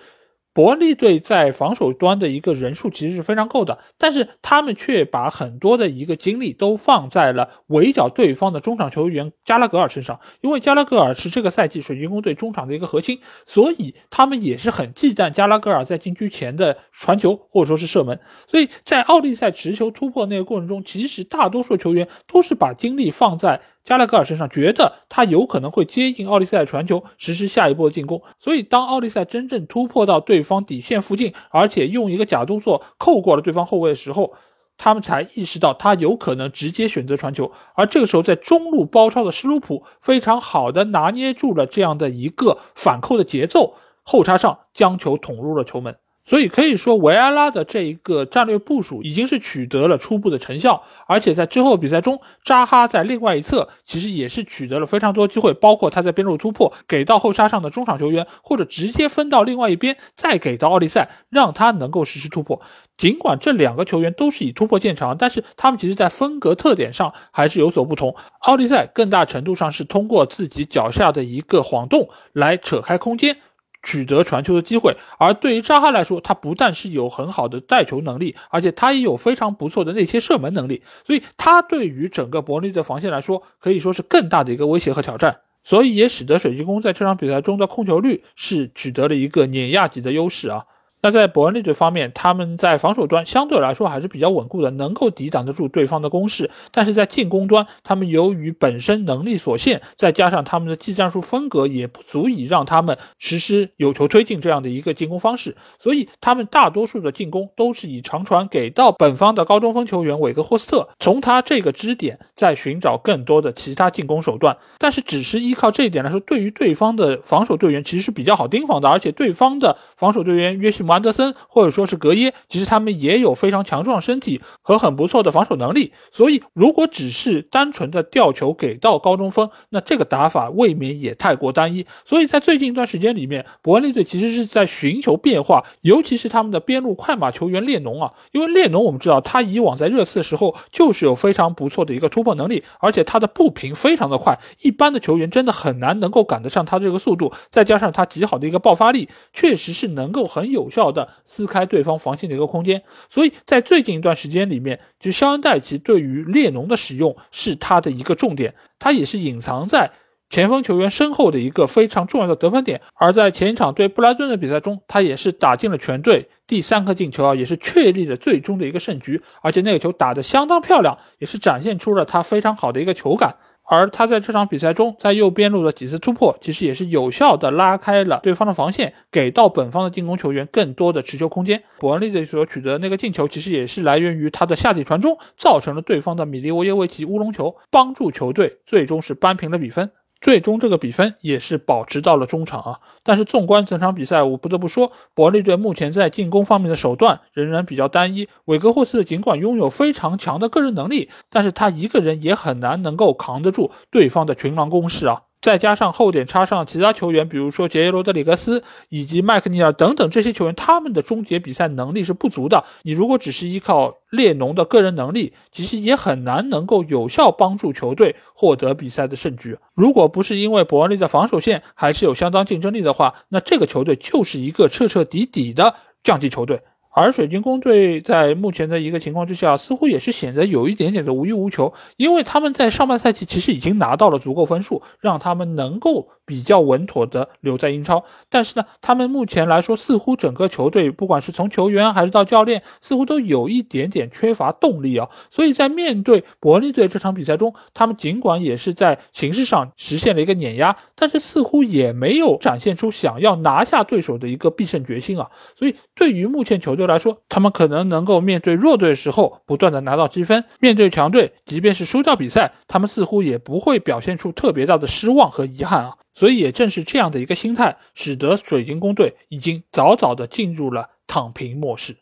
[0.54, 18.20] 伯利队在防守端的一个人数其实是非常够的，但是他们却把很多的一个精力都放在了围剿对方的中场球员加拉格尔身上，因为加拉格尔是这个赛季水晶宫队中场的一个核心，所以他们也是很忌惮加拉格尔在禁区前的传球或者说是射门。
[18.48, 23.62] 所以在奥利赛持球突破那个过程中，其实大多数球员都是把精力放在。
[23.84, 28.22] 加拉格尔身上觉得他有可能会接应奥利赛的传球，实施下一波的进攻。
[28.40, 34.34] 所以，当奥利赛真正突破到对方底线附近，而且用一个假动作扣过了对方后卫的时候，
[34.78, 37.52] 他们才意识到他有可能直接选择传球。
[37.76, 45.98] 而这个时候，在中路包抄的施鲁普非常好的拿捏住了这样的一个反扣的节奏，后插上将球捅入了球门。
[46.24, 62.62] 所以可以说，维埃拉的这一个战略部署已经是取得了初步的成效，而且在之后比赛中，扎哈在另外一侧其实也是取得了非常多机会，包括他在边路突破给到后插上的中场球员，或者直接分到另外一边再给到奥利塞，让他能够实施突破。
[62.98, 68.16] 尽管这两个球员都是以突破见长，但是他们其实在风格特点上还是有所不同。
[68.42, 73.38] 奥利塞更大程度上是通过自己脚下的一个晃动来扯开空间。
[73.84, 90.66] 取得传球的机会，而对于扎哈来说，他不但是有很好的带球能力，而且他也有非常不错的内切射门能力，所以他对于整个伯利的防线来说，可以说是更大的一个威胁和挑战，所以也使得水晶宫在这场比赛中的控球率是取得了一个碾压级的优势啊。
[91.02, 96.50] 那在伯恩利队方面，他们在防守端相对来说还是比较稳固的，能够抵挡得住对方的攻势。
[96.72, 114.58] 但是在进攻端，他们由于本身能力所限，再加上他们的技战术风格也不足以让他们实施有球推进这样的一个进攻方式，所以他们大多数的进攻都是以长传给到本方的高中锋球员韦格霍斯特，从他这个支点再寻找更多的其他进攻手段。
[114.78, 121.02] 但是只是依靠这一点来说，对于对方的防守队员其实是比较好盯防的，而且对方的防守队员约西姆。
[121.02, 131.88] 安德森或者说是格耶，其实他们也有非常强壮身体和很不错的防守能力，所以如果只是单纯的吊球给到高中锋，那这个打法未免也太过单一。
[132.06, 150.81] 所以在最近一段时间里面，伯恩利队其实是在寻求变化，尤其是他们的边路快马球员列侬啊，因为列侬我们知道他以往在热刺的时候就是有非常不错的一个突破能力，而且他的步频非常的快，一般的球员真的很难能够赶得上他这个速度，再加上他极好的一个爆发力，确实是能够很有效。
[150.90, 159.92] 的撕开对方防线的一个空间，所以在最近一段时间里面，就肖恩戴奇对于列侬的使用是他的一个重点，他也是隐藏在
[160.30, 162.80] 前锋球员身后的一个非常重要的得分点。
[162.94, 173.36] 而在前一场对布莱顿的比赛中，他也是打进了全队第三颗进球啊，也是确立了最终的一个胜局，而且那个球打得相当漂亮，也是展现出了他非常好的一个球感。
[173.72, 181.64] 而他在这场比赛中，在右边路的几次突破，其实也是有效的拉开了对方的防线，给到本方的进攻球员更多的持球空间。
[181.80, 189.90] 伯恩利这所取得的那个进球，其实也是来源于他的下底传中，造成了对方的米利沃耶维奇乌龙球，帮助球队最终是扳平了比分。
[190.22, 198.30] 最终这个比分也是保持到了中场啊，但是纵观整场比赛，我不得不说，伯利队目前在进攻方面的手段仍然比较单一。
[198.46, 205.24] 韦格霍斯尽管拥有非常强的个人能力，但是他一个人也很难能够扛得住对方的群狼攻势啊。
[205.42, 212.64] 再加上后点插上其他球员，比如说杰耶罗德里格斯以及麦克尼尔等等这些球员，他们的终结比赛能力是不足的。
[212.84, 219.58] 你如果只是依靠列侬的个人能力，其实也很难能够有效帮助球队获得比赛的胜局。
[219.74, 225.74] 如果不是因为伯恩利的防守线还是有相当竞争力的话，那这个球队就是一个彻彻底底的
[226.04, 226.62] 降级球队。
[226.94, 238.06] 而水晶宫队在目前的一个情况之下，似乎也是显得有一点点的无欲无求，因为他们在上半赛季其实已经拿到了足够分数，让他们能够比较稳妥的留在英超。
[238.30, 245.10] 但是呢，他们目前来说，似乎整个球队不管是从球员还是到教练，似乎都有一点点缺乏动力啊。
[245.30, 255.30] 所以在面对伯利队这场比赛中，他们尽管也是在形式上实现了一个碾压，但是似乎也没有展现出想要拿下对手的一个必胜决心啊。
[255.58, 265.98] 所以对于目前球队，来说，他们可能能够面对弱队的时候不断的拿到积分，面对强队，即便是输掉比赛，他们似乎也不会表现出特别大的失望和遗憾啊。
[266.22, 271.98] 所以也正是这样的一个心态，使得水晶宫队已经早早的进入了躺平模式。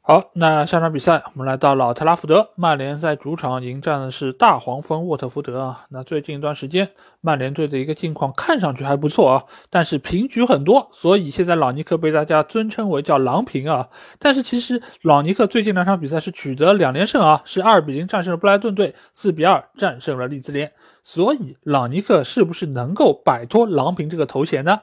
[0.00, 5.84] 好，那下场比赛我们来到老特拉福德，曼联在主场迎战的是大黄蜂沃特福德啊。
[5.90, 6.88] 那最近一段时间，
[7.20, 13.90] 曼联队的一个境况看上去还不错啊，但是平局很多，所以现在老尼克被大家尊称为叫狼平啊。
[14.18, 20.72] 但是其实老尼克最近两场比赛是取得两连胜啊，是二比零战胜了布莱顿队，四比二战胜了利兹联。
[21.02, 24.80] 所以朗尼克是不是能够摆脱郎平这个头衔呢？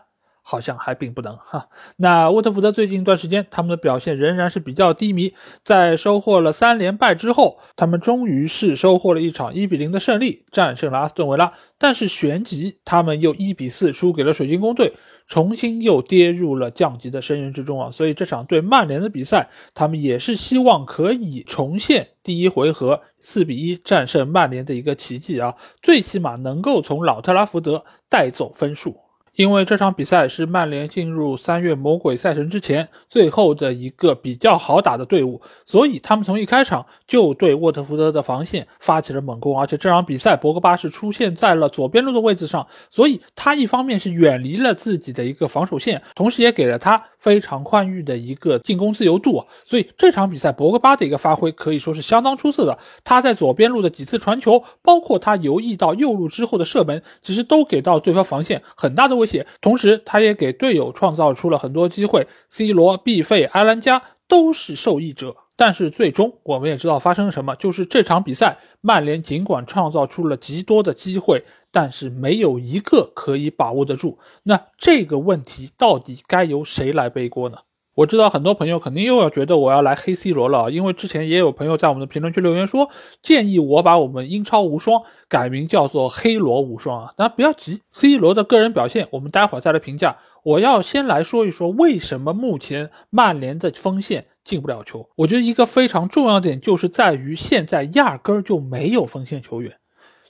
[0.49, 1.67] 好像还并不能哈。
[1.97, 5.33] 那沃特福德最近一段时间，他们的表现仍然是比较低迷。
[5.65, 11.51] 在收获了三连败之后，他们终于是收获了一场一比零的胜利，战胜了阿斯顿维拉。
[11.77, 14.93] 但是旋即，他们又一比四输给了水晶宫队，
[15.27, 17.91] 重新又跌入了降级的深渊之中啊！
[17.91, 25.55] 所以这场对曼联的比赛，他们也是希望可以重现第一回合四比一战胜曼联的一个奇迹啊！
[25.81, 29.06] 最起码能够从老特拉福德带走分数。
[29.37, 39.59] 因为这场比赛是曼联进入三月魔鬼赛程之前最后的一个比较好打的队伍，所以他们从一开场就对沃特福德的防线发起了猛攻。
[39.59, 49.45] 而且这场比赛，博格巴是出现在了左边路的位置上，所以他一方面是远离了自己的一个防守线，同时也给了他非常宽裕的一个进攻自由度。
[49.65, 52.79] 所以这场比赛，博格巴的一个发挥可以说是相当出色的。
[53.03, 59.26] 他在左边路的几次传球，包括他游弋到右路之后的射门，其实都给到对方防线很大的威。
[59.61, 65.35] 同时，他也给队友创造出了很多机会，C 罗、毕费、埃兰加都是受益者。
[65.59, 74.19] 但是最终，我们也知道发生了什么，就是这场比赛，曼联尽管创造出了极多的机会，但是没有一个可以把握得住。
[74.43, 77.57] 那这个问题到底该由谁来背锅呢？
[77.97, 82.91] 我知道很多朋友肯定又要觉得我要来黑 C 罗了，因为之前也有朋友在我们的评论区留言说，
[83.23, 87.13] 建议我把我们英超无双改名叫做黑罗无双啊。
[87.17, 90.17] 那不要急，C 罗的个人表现我们待会儿再来评价。
[90.43, 95.09] 我要先来说一说为什么目前曼联的锋线进不了球。
[95.15, 99.75] 我觉得一个非常重要的点就是在于现在压根儿就没有锋线球员，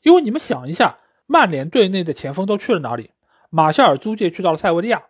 [0.04, 3.10] 因为你们想一下，曼联队内的前锋都去了哪里？
[3.50, 5.04] 马夏尔租借去到了塞维利亚。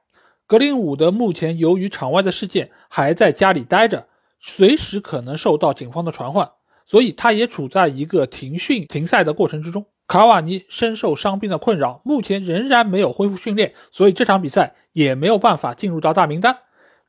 [0.47, 4.07] 格林伍德目前由于场外的事件还在家里待着，
[4.39, 6.49] 随时可能受到警方的传唤，
[6.85, 9.85] 所以他也处在一个停训停赛的过程之中。
[10.07, 16.59] 卡瓦尼深受伤病的困扰，目前仍然没有恢复训练，所以这场比赛也没有办法进入到大名单。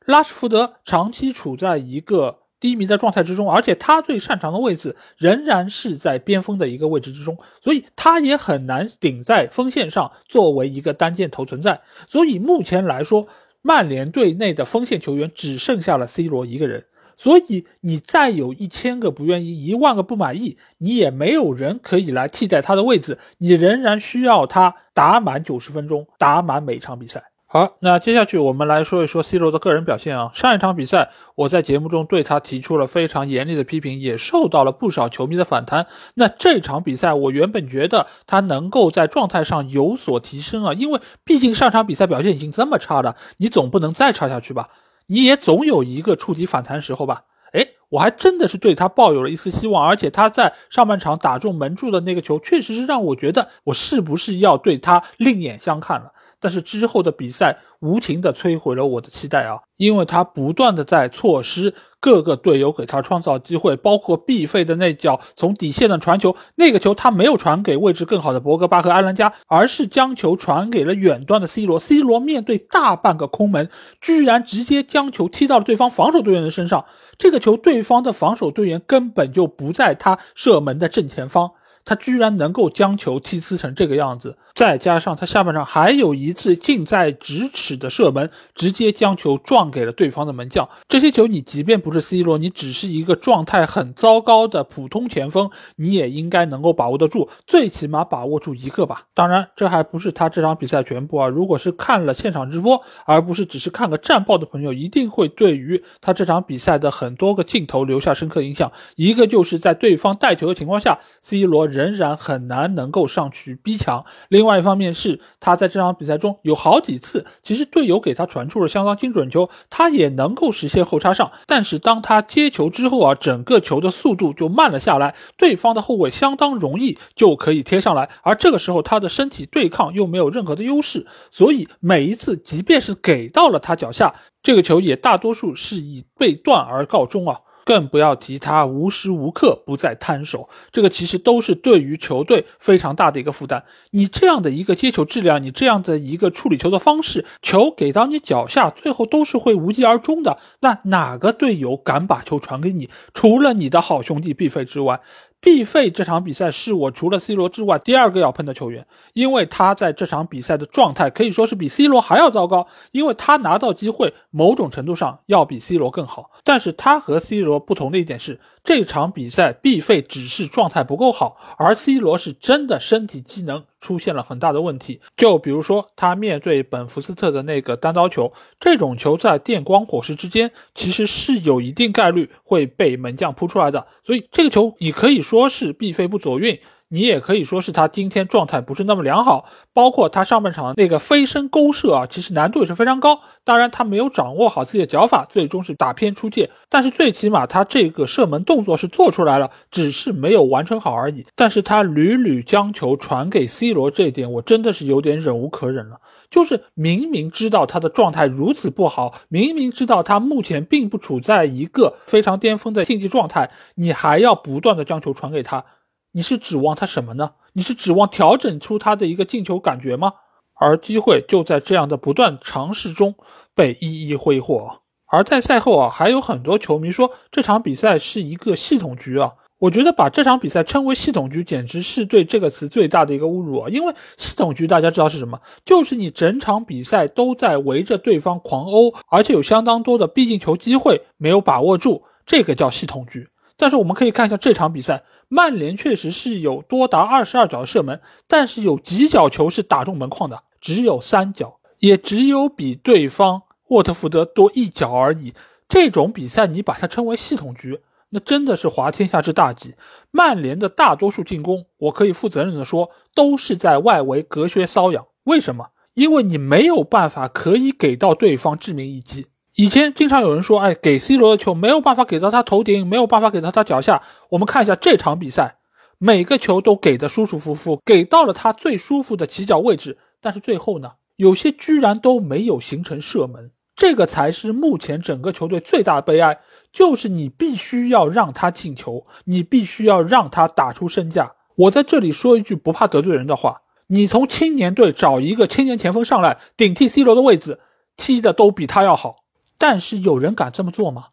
[0.05, 2.38] 拉什福德长期处在一个。
[2.59, 11.81] 低迷的状态之中，而且他最擅长的位置仍然是在边锋的一个位置之中，所以他也很难顶在锋线上作为一个单箭头存在。
[12.07, 13.27] 所以目前来说，
[13.61, 16.85] 曼联队内的锋线球员只剩下了 C 罗一个人。
[17.17, 27.25] 所以你再有一千个不愿意，一万个不满意，你也没有人可以来替代他的位置，你仍然需要他打满九十分钟，打满每场比赛。
[27.51, 30.29] 好，那接下去我们来说一说 C 罗的个人表现啊。
[30.35, 35.87] 上一场比赛，我在节目中对他提出了非常严厉的批评，也受到了不少球迷的反弹。
[36.13, 44.69] 那这场比赛，我原本觉得他能够在状态上有所提升啊，因为毕竟上场比赛表现已经这么差了，你总不能再差下去吧？
[45.07, 47.23] 你也总有一个触底反弹时候吧？
[47.51, 56.11] 哎，我还真的是对他抱有了一丝希望，而且他在上半场打中门柱的那个球，确实是让我觉得我是不是要对他另眼相看了。
[56.39, 59.59] 但是之后的比赛无情的摧毁了我的期待啊！
[59.77, 71.79] 因为他不断的在错失各个队友给他创造机会，包括必费的那脚从底线的传球，那个球他没有传给位置更好的博格巴和埃兰加，而是将球传给了远端的 C 罗。
[71.79, 73.69] C 罗面对大半个空门，
[74.01, 76.85] 居然直接将球踢到了对方防守队员的身上。
[77.17, 81.51] 这个球对方的防守队员根本就不在他射门的正前方。
[81.89, 90.69] 他居然能够将球踢呲成这个样子，再加上他下半场还有一次近在咫尺的射门，直接将球撞给了对方的门将。
[90.87, 99.05] 这些球你即便不是 C 罗，你只是一个状态很糟糕的普通前锋，你也应该能够把握得住，最起码把握住一个吧。
[99.15, 101.27] 当然，这还不是他这场比赛全部啊。
[101.27, 108.71] 如果是看了现场直播，而不是只是看个战报的朋友，一定会对于他这场比赛的很多个镜头留下深刻印象。
[108.95, 111.67] 一个就是在对方带球的情况下，C 罗。
[111.79, 114.03] 仍然很难能够上去逼抢。
[114.27, 121.31] 另外一方面是他在这场比赛中有好几次，其实队友给他传出了相当精准球，他也能够实现后插上。
[121.47, 137.39] 但是当他接球之后啊，整个球的速度就慢了下来，对方的后卫相当容易就可以贴上来，而这个时候他的身体对抗又没有任何的优势，所以每一次即便是给到了他脚下，这个球也大多数是以被断而告终啊。
[137.69, 143.63] 更不要提他无时无刻不在摊手，这个其实都是对于球队非常大的一个负担。
[143.91, 150.39] 你这样的一个接球质量，你这样的一个处理球的方式，球给到你脚下，最后都是会无疾而终的。
[150.61, 152.89] 那哪个队友敢把球传给你？
[153.13, 155.01] 除了你的好兄弟毕飞之外。
[155.41, 168.39] 毕费这场比赛是我除了 C 罗之外第二个要喷的球员，因为他在这场比赛的状态可以说是比 C 罗还要糟糕，因为他拿到机会某种程度上要比 C 罗更好，但是他和 C 罗不同的一点是。
[168.61, 175.01] 这场比赛毕费只是状态不够好，而 C 罗是真的身体机能出现了很大的问题。
[175.15, 183.87] 就比如说他面对本福斯特的那个单刀球，这种球在电光火石之间其实是有一定概率会被门将扑出来的。
[184.03, 186.59] 所以这个球你可以说是必飞不走运，
[186.89, 189.45] 你也可以说是他今天状态不是那么良好。
[189.73, 193.21] 包括他上半场那个飞身勾射啊，其实难度也是非常高。
[193.45, 196.49] 当然他没有掌握好自己的脚法，最终是打偏出界。
[196.67, 201.25] 但是最起码他这个射门动作是做出来了，只是没有完成好而已。
[201.35, 206.01] 但是他屡屡将球传给 C 罗，这一点我真的是有点忍无可忍了。
[206.29, 215.65] 就是明明知道他的状态如此不好，明明知道他目前并不处在一个非常巅峰的竞技状态，你还要不断的将球传给他，
[216.11, 217.31] 你是指望他什么呢？
[217.53, 220.13] 你是指望调整出他的一个进球感觉吗？
[220.55, 223.15] 而机会就在这样的不断尝试中
[223.55, 224.81] 被一一挥霍。
[225.07, 229.33] 而在赛后啊，还有很多球迷说这场比赛是一个系统局啊。
[229.59, 233.67] 我觉得把这场比赛称为系统局，简直是对这个词最大的一个侮辱啊！
[233.69, 243.27] 因为系统局大家知道是什么，就是你整场比赛都在围着对方狂殴，而且有相当多的必进球机会没有把握住，这个叫系统局。
[243.57, 255.33] 但是我们可以看一下这场比赛，曼联确实是有多达二十二脚射门，但是有几脚球是打中门框的，只有三脚，也只有比对方沃特福德多一脚而已。
[255.67, 257.79] 这种比赛你把它称为系统局？
[258.09, 259.75] 那真的是滑天下之大稽。
[260.09, 265.05] 曼联的大多数进攻，我可以负责任的说，都是在外围隔靴搔痒。
[265.25, 265.69] 为什么？
[265.93, 269.27] 因为你没有办法可以给到对方致命一击。
[269.59, 274.01] 以前经常有人说，哎，给 C 罗的球没有办法给到他头顶，没有办法给到他脚下。
[274.29, 275.57] 我们看一下这场比赛，
[275.97, 279.97] 每个球都给的舒舒服服，给到了他最舒服的起脚位置。
[280.21, 283.51] 但是最后呢，有些居然都没有形成射门。
[283.75, 286.39] 这个才是目前整个球队最大的悲哀，
[286.71, 291.33] 就是你必须要让他进球，你必须要让他打出身价。
[291.57, 297.59] 我在这里说一句不怕得罪人的话：你从青年队找一个青年前锋上来顶替 C 罗的位置，
[297.97, 299.17] 踢的都比他要好。
[299.59, 301.07] 但是有人敢这么做吗？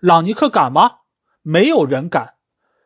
[0.00, 0.92] 朗尼克敢吗？
[1.42, 2.34] 没有人敢。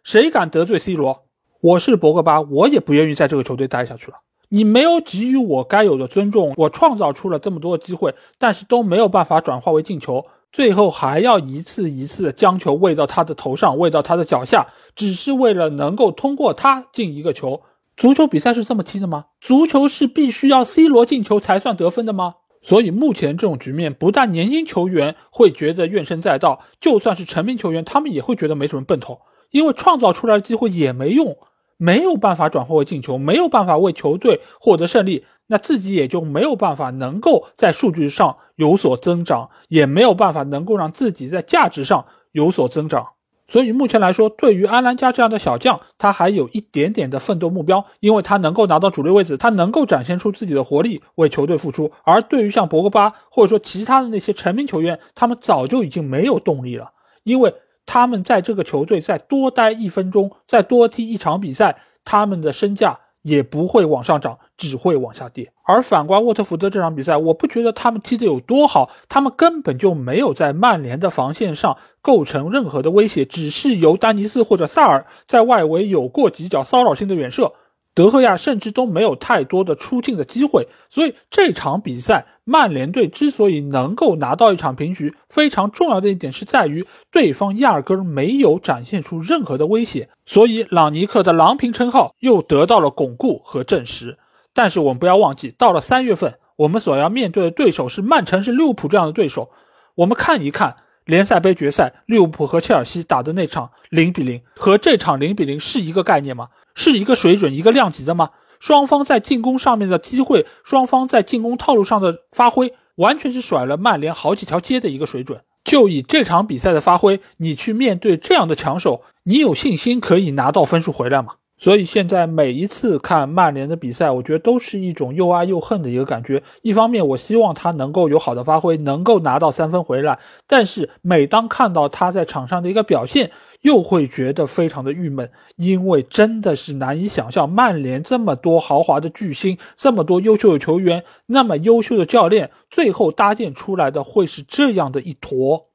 [0.03, 1.27] 谁敢得罪 C 罗？
[1.61, 4.19] 我是博格巴，我也不愿意在这个球队待下去了。
[4.49, 17.63] 你没有给予我该有的尊重，我创造出了这么多机会，但是都没有办法转化为进球，最后还要一次一次将球喂到他的头上，喂到他的脚下，只是为了能够通过他进一个球。
[17.97, 19.27] 足球比赛是这么踢的吗？
[19.41, 22.35] 足球是必须要 C 罗进球才算得分的吗？
[22.67, 29.21] 所以目前这种局面，不但年轻球员会觉得怨声载道，就算是成名球员，他们也会觉得没什么奔头，
[29.53, 31.37] 因为创造出来的机会也没用。
[31.77, 43.07] 没有办法转化为进球，没有办法为球队获得胜利，那自己也就没有办法能够在数据上有所增长，也没有办法能够让自己在价值上有所增长。
[43.49, 51.91] 所以目前来说，对于安兰加这样的小将，他还有一点点的奋斗目标，因为他能够拿到主力位置，他能够展现出自己的活力，为球队付出。
[52.05, 56.93] 而对于像博格巴或者说其他的那些成名球员，他们早就已经没有动力了，
[57.23, 57.55] 因为。
[57.89, 65.51] 他们在这个球队再多待一分钟，再多踢一场比赛，他们的身价也不会往上涨，只会往下跌。
[65.65, 77.53] 而反观沃特福德这场比赛，我不觉得他们踢得有多好，他们根本就没有在曼联的防线上构成任何的威胁，只是由丹尼斯或者萨尔在外围有过几脚骚扰性的远射。
[77.97, 94.19] 德赫亚甚至都没有太多的出镜的机会，所以这场比赛曼联队之所以能够拿到一场平局，非常重要的一点是在于对方压根没有展现出任何的威胁，所以朗尼克的“狼平”称号又得到了巩固和证实。
[94.53, 99.51] 但是我们不要忘记，到了三月份，我们所要面对的对手是曼城、是利物浦这样的对手。
[99.95, 100.77] 我们看一看
[101.07, 106.49] 联赛杯决赛，利物浦和切尔西打的那场零比零，和这场零比零是一个概念吗？
[106.77, 108.31] 是一个水准、一个量级的吗？
[108.61, 115.41] 双方在进攻上面的机会，双方在进攻套路上的发挥，完全是甩了曼联好几条街的一个水准。
[115.65, 121.35] 就以这场比赛的发挥，你去面对这样的强手，你有信心可以拿到分数回来吗？
[121.59, 126.43] 所以现在每一次看曼联的比赛，我觉得都是一种又爱又恨的一个感觉。
[126.61, 133.31] 一方面，我希望他能够有好的发挥，能够拿到三分回来；但是每当看到他在场上的一个表现，
[133.67, 145.67] 又会觉得非常的郁闷，因为真的是难以想象，曼联这么多豪华的巨星，这么多优秀的球员，那么优秀的教练，最后搭建出来的会是这样的一坨。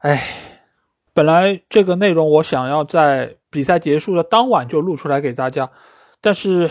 [0.00, 0.22] 哎，
[1.12, 3.36] 本来这个内容我想要在。
[3.54, 5.70] 比赛结束的当晚就录出来给大家，
[6.20, 6.68] 但是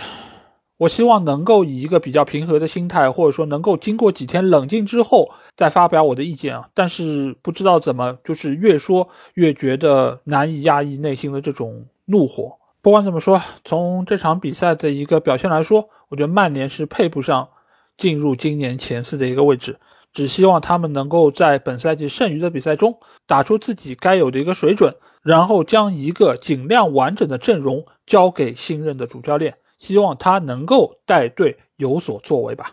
[0.77, 6.69] 我希望能够以一个比较平和的心态，或者说能够经过几天冷静之后再发表我的意见啊。
[6.73, 12.57] 但是不知道怎么，就是越说越觉得难以压抑内心的这种怒火。
[12.81, 17.47] 不管怎么说，从这场比赛的一个表现来说，我觉得曼联是配不上
[17.95, 19.79] 进入今年前四的一个位置。
[20.11, 24.95] 只希望他们能够在本赛季剩余的比赛中打出自己该有的一个水准。
[25.23, 32.71] 然后将一个尽量完整的阵容交给新任的主教练，希望他能够带队有所作为吧。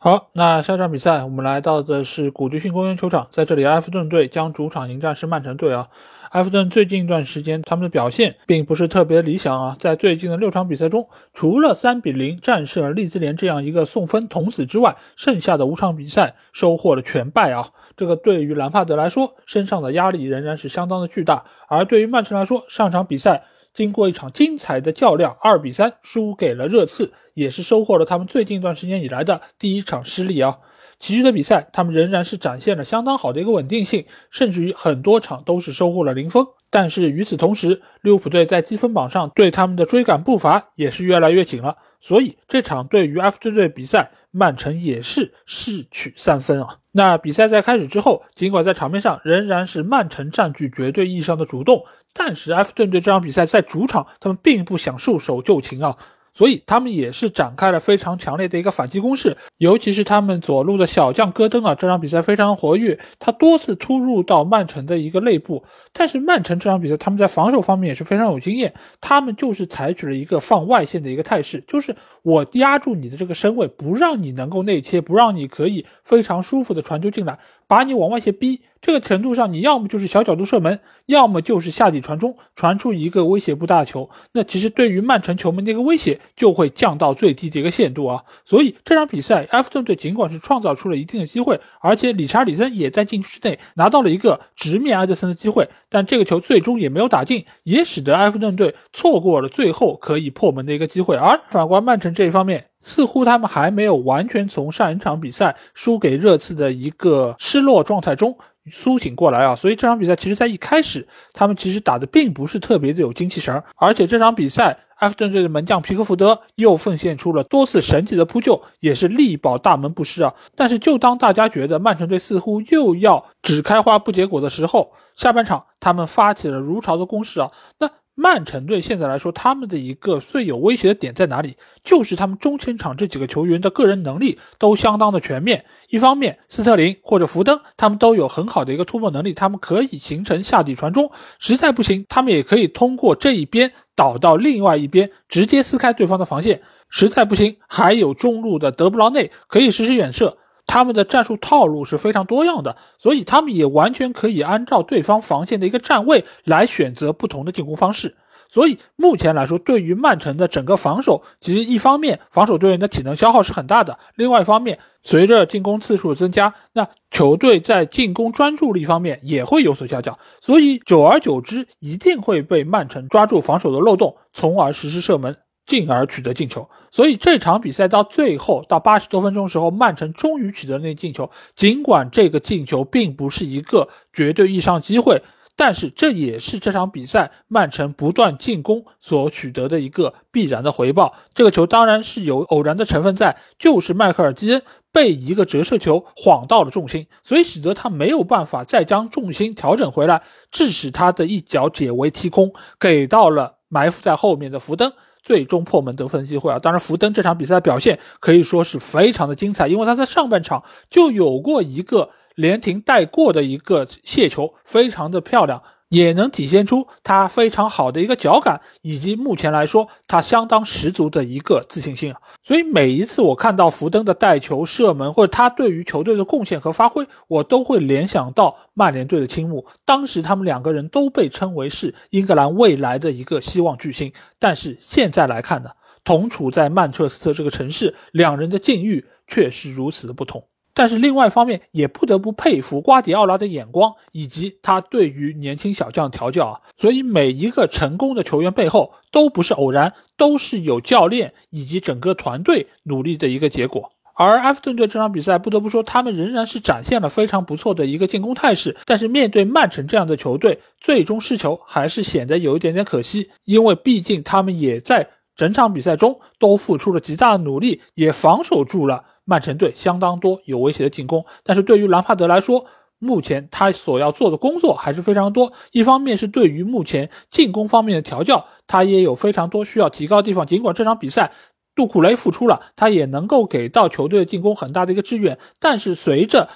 [0.00, 5.88] 好，那下场比赛我们来到的是古迪逊公园球场，在这里，埃弗顿队将主场迎战是曼城队啊。
[6.30, 17.70] 埃弗顿最近一段时间他们的表现并不是特别理想啊，在最近的六场比赛中，除了三比零战胜了利兹联这样一个送分童子之外，剩下的五场比赛收获了全败啊。
[17.96, 23.44] 这个对于兰帕德来说，身上的压力仍然是相当的巨大，而对于曼城来说，上场比赛。
[23.78, 30.58] 经过一场精彩的较量，二比三输给了热刺，也是收获了他们最近一段时间以来的第一场失利啊。
[30.98, 36.44] 其余的比赛，他们仍然是展现了相当好的一个稳定性，甚至于很多场都是收获了零封。
[36.70, 41.76] 但是与此同时，利物浦队在积分榜上对他们的追赶步伐也是越来越紧了。
[42.00, 46.78] 所以这场对于 F 队队比赛，曼城也是势取三分啊。
[46.90, 51.84] 那比赛在开始之后，尽管在场面上仍然是曼城占据绝对意义上的主动，
[52.18, 55.96] 但是埃弗顿队这场比赛在主场，他们并不想束手就擒啊。
[56.34, 65.64] 所以他们也是展开了非常强烈的一个反击攻势，尤其是他们左路的小将戈登啊，这场比赛非常活跃，他多次突入到曼城的一个内部。
[65.92, 78.60] 但是曼城这场比赛他们在防守方面也是非常有经验，他们就是采取了一个放外线的一个态势，就是我压住你的这个身位，不让你能够内切，不让你可以非常舒服的传球进来，把你往外线逼。
[78.80, 84.08] 这个程度上，你要么就是小角度射门，要么就是下底传中，传出一个威胁不大球。
[84.32, 88.24] 那其实对于曼城球门的一个威胁就会降到最低的一个限度啊。
[88.44, 101.16] 所以这场比赛，埃弗顿队尽管是创造出了一定的机会，而且理查里森也在禁区内拿到了一个直面埃德森的机会，但这个球最终也没有打进，也使得埃弗顿队错过了最后可以破门的一个机会。
[101.16, 108.38] 而反观曼城这一方面，似乎他们还没有完全从上一场比赛输给热刺的一个失落状态中。
[108.70, 109.54] 苏醒过来啊！
[109.54, 113.64] 所以这场比赛其实，在一开始，他们其实打的并不是特别的有精气神儿。
[113.76, 120.34] 而且这场比赛，埃弗顿队的门将皮克福德又奉献出了多次神奇的扑救，也是力保大门不失啊。
[120.56, 127.50] 但是，就当大家觉得曼城队似乎又要只开花不结果的时候，下半场他们发起了如潮的攻势啊！
[127.78, 127.90] 那。
[128.20, 131.54] 曼城队现在来说，他们的一个最有威胁的点在哪里？
[131.84, 135.64] 就是他们中前场这几个球员的个人能力都相当的全面。
[135.88, 141.12] 一方面，斯特林或者福登，他们都有很好的一个突破能力，他们可以形成下底传中。
[141.38, 146.60] 实在不行，他们也可以通过这一边倒到另外一边，直接撕开对方的防线。
[146.90, 150.38] 实在不行，还有中路的德布劳内可以实施远射。
[150.68, 158.16] 他们的战术套路是非常多样的，所以他们也完全可以按照对方防线的一个站位来选择不同的进攻方式。
[158.50, 170.18] 所以目前来说，对于曼城的整个防守，其实一方面防守队员的体能消耗是很大的，另外一方面，随着进攻次数的增加，那球队在进攻专注力方面也会有所下降。
[170.40, 175.36] 所以久而久之，一定会被曼城抓住防守的漏洞，从而实施射门。
[175.68, 181.30] 进而取得进球，所以这场比赛到最后到八十多分钟时候，曼城终于取得那进球。
[181.54, 185.22] 尽管这个进球并不是一个绝对意义上机会，
[185.56, 191.14] 但是这也是这场比赛曼城不断进攻所取得的一个必然的回报。
[191.34, 204.90] 这个球当然是有偶然的成分在，就是迈克尔基恩被一个折射球晃到了重心，所以使得他没有办法再将重心调整回来，致使他的一脚解围踢空，给到了埋伏在后面的福登。
[205.22, 206.58] 最终破门得分机会啊！
[206.58, 215.62] 当然，福登这场比赛表现可以说是非常的精彩，因为他在上半场就有过一个连停带过的一个卸球，非常的漂亮。
[215.88, 222.20] 也能体现出他非常好的一个脚感，以及目前来说他相当十足的一个自信心啊。
[222.42, 229.66] 所以每一次我看到福登的带球射门，或者他对于球队的贡献和发挥，我都会联想到曼联队的青木。
[229.84, 235.70] 当时他们两个人都被称为是英格兰未来的一个希望巨星，但是现在来看呢，
[236.04, 240.44] 同处在曼彻斯特这个城市，两人的境遇却是如此的不同。
[240.78, 246.60] 但是另外一方面，也不得不佩服瓜迪奥拉的眼光以及他对于年轻小将调教啊。
[246.76, 253.90] 所以每一个成功的球员背后都不是偶然，都是有教练以及整个团队努力的一个结果。
[254.14, 258.76] 而埃弗顿队这场比赛，不得不说，他们仍然是展现了非常不错的一个进攻态势。
[258.84, 265.08] 但是面对曼城这样的球队，最终失球还是显得有一点点可惜，因为毕竟他们也在
[265.38, 269.04] 整场比赛中都付出了极大的努力，也防守住了。
[269.24, 272.64] 曼城队相当多有威胁的进攻，但是对于兰帕德来说，
[272.98, 275.52] 目前他所要做的工作还是非常多。
[275.70, 280.46] 一方面是对于目前进攻方面的调教，他也有非常多需要提高的地方。
[280.46, 281.30] 尽管这场比赛
[281.76, 286.48] 杜库雷复出了，他也能够给到球队的进攻很大的一个支援，但是随着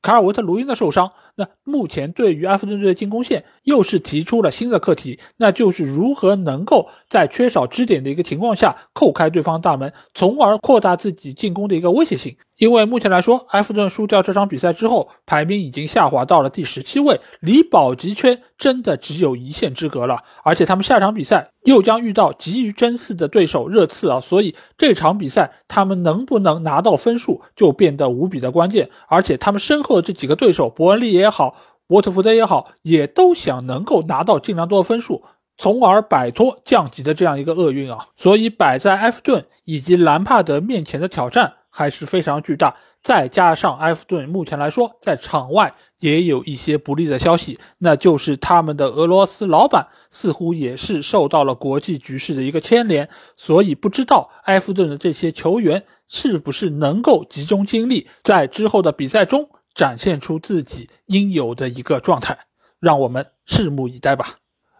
[0.00, 12.36] 卡尔维特卢因的受伤，那目前对于埃弗顿队的进攻线又是提出了新的课题，那就是如何能够在缺少支点的一个情况下扣开对方大门，从而扩大自己进攻的一个威胁性。
[12.56, 20.20] 因为目前来说，埃弗顿输掉这场比赛之后，排名已经下滑到了第十七位，离保级圈真的只有一线之隔了。
[20.44, 28.88] 而且他们下场比赛又将遇到急于争四的对手热刺啊，所以这场比赛他们能不能拿到分数就变得无比的关键。
[29.08, 31.56] 而且他们身后的这几个对手，伯恩利也也好，
[31.88, 35.24] 沃特福德也好，也都想能够拿到尽量多的分数，
[35.56, 38.08] 从而摆脱降级的这样一个厄运啊。
[38.14, 41.54] 所以摆在埃弗顿以及兰帕德面前的挑战。
[41.76, 62.38] 还是非常巨大，再加上埃弗顿目前来说在场外也有一些不利的消息，那就是他们的俄罗斯老板似乎也是受到了国际局势的一个牵连，所以不知道埃弗顿的这些球员是不是能够集中精力在之后的比赛中展现出自己应有的一个状态，
[62.80, 64.36] 让我们拭目以待吧。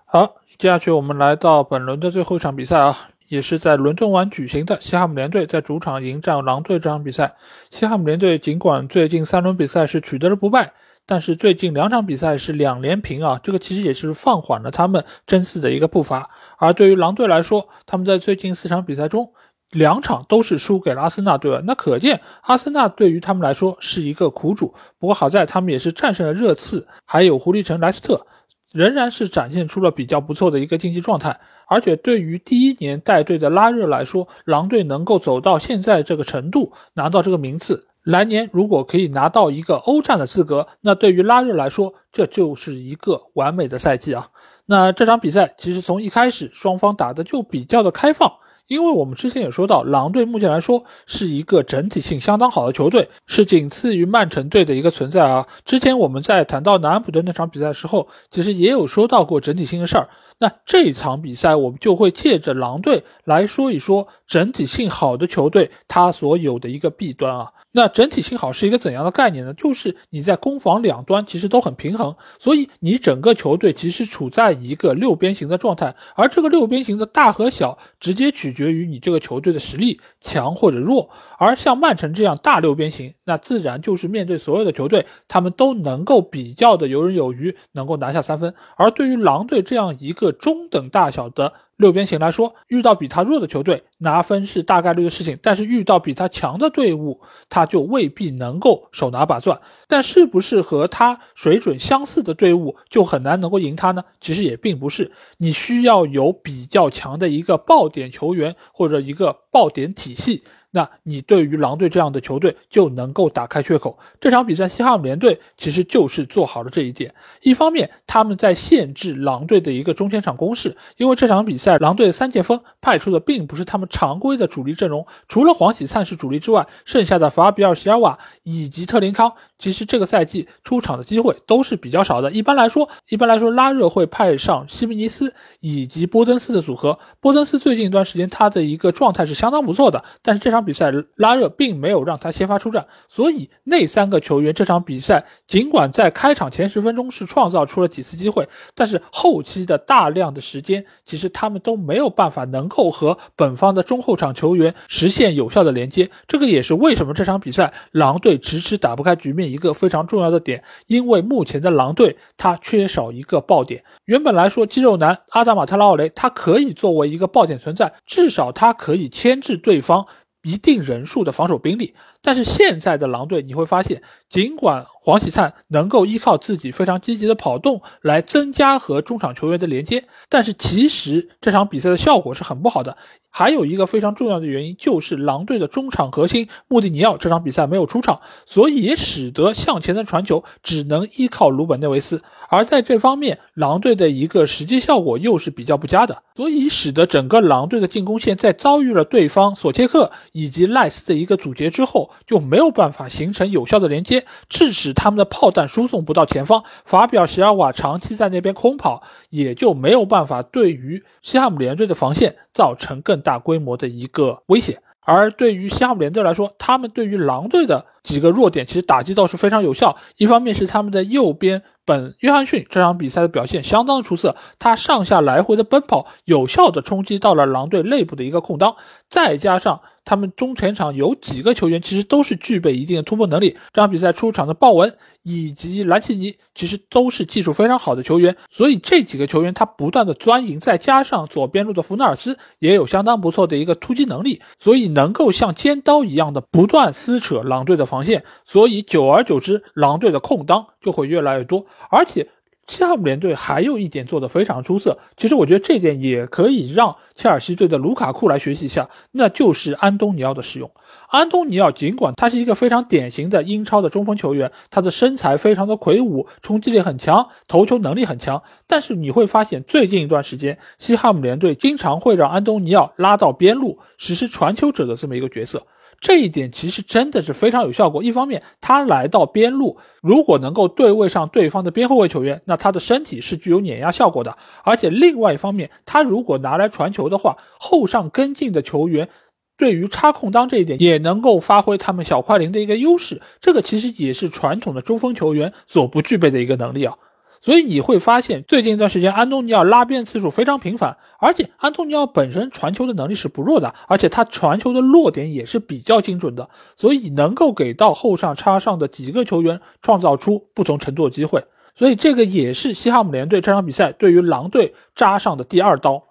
[0.07, 3.11] 好，接下去我们来到本轮的最后一场比赛啊。
[3.29, 7.35] 也是在伦敦湾举行的西汉姆联队在主场迎战狼队这场比赛。
[7.71, 10.75] 西汉姆联队尽管最近三轮比赛是取得了不败，
[11.07, 16.29] 但是最近两场比赛是两连平啊，这个其实也是放缓了他们争四的一个步伐。
[16.59, 19.33] 而对于狼队来说，他们在最近四场比赛中，
[19.71, 24.75] 两场都是输给了阿森纳队了，那可见阿森纳对于他们来说是一个苦主。
[24.99, 28.27] 不过好在他们也是战胜了热刺，还有狐狸城莱斯特。
[28.73, 31.39] 仍然是展现出了比较不错的一个竞技状态，
[31.69, 44.31] 而且对于第一年带队的拉热来说，狼队能够走到现在这个程度，拿到这个名次，来年如果可以拿到一个欧战的资格，那对于拉热来说，这就是一个完美的赛季啊。
[44.67, 48.33] 那这场比赛其实从一开始双方打的就比较的开放。
[48.67, 55.47] 因为我们之前也说到，狼队目前来说是一个整体性相当好的球队，是仅次于曼城队的一个存在啊。
[55.65, 60.09] 之前我们在谈到南安普顿那场比赛的时候，其实也有说到过整体性的事儿。
[60.39, 67.53] 那这一场比赛我们就会借着狼队来说一说整体性好的球队它所有的一个弊端啊。
[67.71, 69.53] 那整体性好是一个怎样的概念呢？
[69.55, 81.11] 就是你在攻防两端其实都很平衡，所以你整个球队其实处在一个六边形的状态，而这个六边形的大和小直接取决于你这个球队的实力强或者弱。
[81.39, 88.55] 而像曼城这样大六边形，那自然就是面对所有的球队，他们都能够比较的游刃有余，能够拿下三分。
[88.77, 91.53] 而对于狼队这样一个中等大小的。
[91.77, 99.61] 六边形来说，遇到比他弱的球队拿分是大概率的事情，但是遇到比他强的队伍，他就未必能够手拿把攥。
[99.89, 104.05] 但是不是和他水准相似的队伍就很难能够赢他呢？
[104.21, 110.45] 其实也并不是，你需要有比较强的一个爆点球员或者一个爆点体系。
[110.75, 113.97] 那你对于狼队这样的球队就能够打开缺口。
[114.21, 117.15] 这场比赛，西汉姆联队其实就是做好了这一点。
[117.43, 132.33] 一方面，他们在限制狼队的一个中前场攻势，因为这场比赛狼队三前锋派出的并不是他们常规的主力阵容，除了黄喜灿是主力之外，剩下的法比尔·席尔瓦以及特林康，其实这个赛季出场的机会都是比较少的。
[132.33, 136.99] 一般来说，一般来说，拉热会派上西米尼斯以及波登斯的组合。
[137.21, 140.64] 波登斯最近一段时间他的一个状态是相当不错的，但是这场。
[140.65, 156.11] 比赛拉热并没有让他先发出战，所以那三个球员这场比赛尽管在开场前十分钟是创造出了几次机会，但是后期的大量的时间，其实他们都没有办法能够和本方的中后场球员实现有效的连接。
[156.27, 163.85] 这个也是为什么这场比赛狼队迟迟打不开局面一个非常重要的点，因为目前的狼队他缺少一个爆点。
[164.07, 170.07] 原本来说，肌肉男阿达马特拉奥雷他可以作为一个爆点存在，至少他可以牵制对方。
[170.45, 182.97] 一定人数的防守兵力，但是现在的狼队你会发现，尽管黄喜灿能够依靠自己非常积极的跑动来增加和中场球员的连接，但是其实这场比赛的效果是很不好的。
[183.37, 192.23] 还有一个非常重要的原因，就是狼队的中场核心穆蒂尼奥这场比赛没有出场，所以也使得向前的传球只能依靠鲁本内维斯。
[192.49, 206.63] 而在这方面，狼队的一个实际效果又是比较不佳的，所以使得整个狼队的进攻线在遭遇了对方索切克以及赖斯的一个阻截之后，就没有办法形成有效的连接，致使他们的炮弹输送不到前方。
[206.85, 213.25] 法比尔·席尔瓦长期在那边空跑，也就没有办法对于西汉姆联队的防线造成更。
[213.25, 219.97] 大规模的一个威胁，而对于西汉姆联队来说，他们对于狼队的几个弱点其实打击倒是非常有效。
[220.19, 228.77] 一方面是他们的右边本约翰逊这场比赛的表现相当出色，他上下来回的奔跑，有效的冲击到了狼队内部的一个空当，
[229.09, 233.57] 再加上他们中前场有几个球员其实都是具备一定的突破能力。
[233.73, 251.65] 这场比赛出场的鲍文以及兰奇尼其实都是技术非常好的球员，所以这几个球员他不断的钻营，再加上左边路的福纳尔斯也有相当不错的一个突击能力，所以能够像尖刀一样的不断撕扯狼队的防线，所以久而久之，狼队的空当就会越来越多。
[251.91, 252.29] 而且，
[252.67, 260.71] 西汉姆联队还有一点做得非常出色，其实我觉得这点也可以让切尔西队的卢卡库来学习一下，那就是安东尼奥的使用。
[261.11, 275.67] 安东尼奥尽管他是一个非常典型的英超的中锋球员，他的身材非常的魁梧，冲击力很强，头球能力很强，但是你会发现最近一段时间，西汉姆联队经常会让安东尼奥拉到边路实施传球者的这么一个角色。
[276.05, 278.03] 这一点其实真的是非常有效果。
[278.03, 284.37] 一方面，他来到边路，如果能够对位上对方的边后卫球员，那他的身体是具有碾压效果的。
[284.65, 289.09] 而且另外一方面，他如果拿来传球的话，后上跟进的球员
[289.57, 293.23] 对于插空当这一点也能够发挥他们小快灵的一个优势。
[293.41, 296.99] 这个其实也是传统的中锋球员所不具备的一个能力啊。
[297.45, 316.03] 所以你会发现，最近一段时间，安东尼奥拉边次数非常频繁，而且安东尼奥本身传球的能力是不弱的，而且他传球的落点也是比较精准的，所以能够给到后上插上的几个球员创造出不同乘坐机会，所以这个也是西汉姆联队这场比赛对于狼队扎上的第二刀。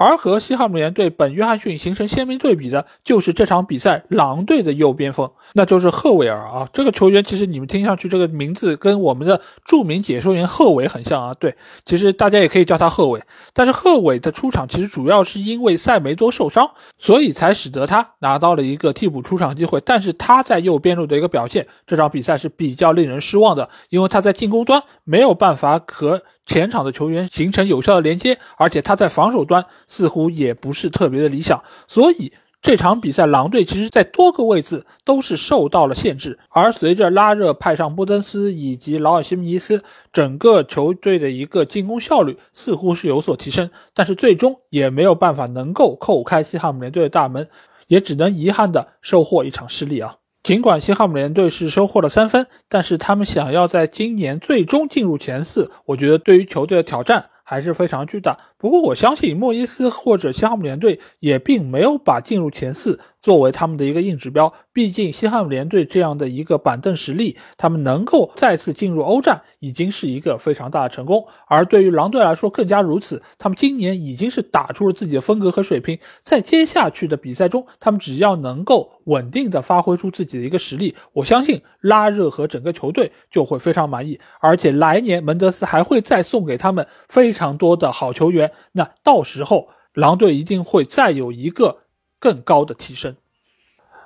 [0.00, 6.66] 而和西汉姆联对本约翰逊形成鲜明对比的，就是这场比赛狼队的右边锋，那就是赫韦尔啊。
[6.72, 11.34] 这个球员其实你们听上去这个名字跟我们的著名解说员赫伟很像啊。
[11.38, 13.22] 对，其实大家也可以叫他赫伟。
[13.52, 19.82] 但是赫伟的出场其实主要是因为塞梅多受伤，所以才使得他拿到了一个替补出场机会。
[19.84, 26.22] 但是他在右边路的一个表现，这场比赛是比较令人失望的，因为他在进攻端没有办法和。
[26.50, 36.40] 前场的球员形成有效的连接，而且他在防守端似乎也不是特别的理想，所以这场比赛狼队其实在多个位置都是受到了限制。
[36.48, 39.80] 而随着拉热派上波登斯以及劳尔西姆尼斯，
[40.12, 47.48] 整个球队的一个进攻效率似乎是有所提升，但是最终也没有办法能够扣开西汉姆联队的大门，
[47.86, 50.16] 也只能遗憾的收获一场失利啊。
[50.42, 57.30] 尽管西汉姆联队是收获了三分，但是他们想要在今年最终进入前四，我觉得对于球队的挑战。
[57.42, 58.38] 还是非常巨大。
[58.58, 64.52] 不过我相信莫伊斯或者西汉姆联队也并没有把进入前四作为他们的一个硬指标。
[64.72, 71.26] 毕竟西汉姆联队这样的一个板凳实力，他们能够再次进入欧战已经是一个非常大的成功。
[71.48, 73.22] 而对于狼队来说更加如此。
[73.38, 84.20] 他们今年已经是打出了自己的风格和水平，在接下去的比赛中，他们只要能够稳定的发挥出自己的一个实力，我相信拉热和整个球队就会非常满意。
[84.40, 87.40] 而且来年门德斯还会再送给他们非常。
[87.40, 91.78] 非常多的好球员，那到时候狼队一定会再有一个
[92.20, 93.16] 更高的提升。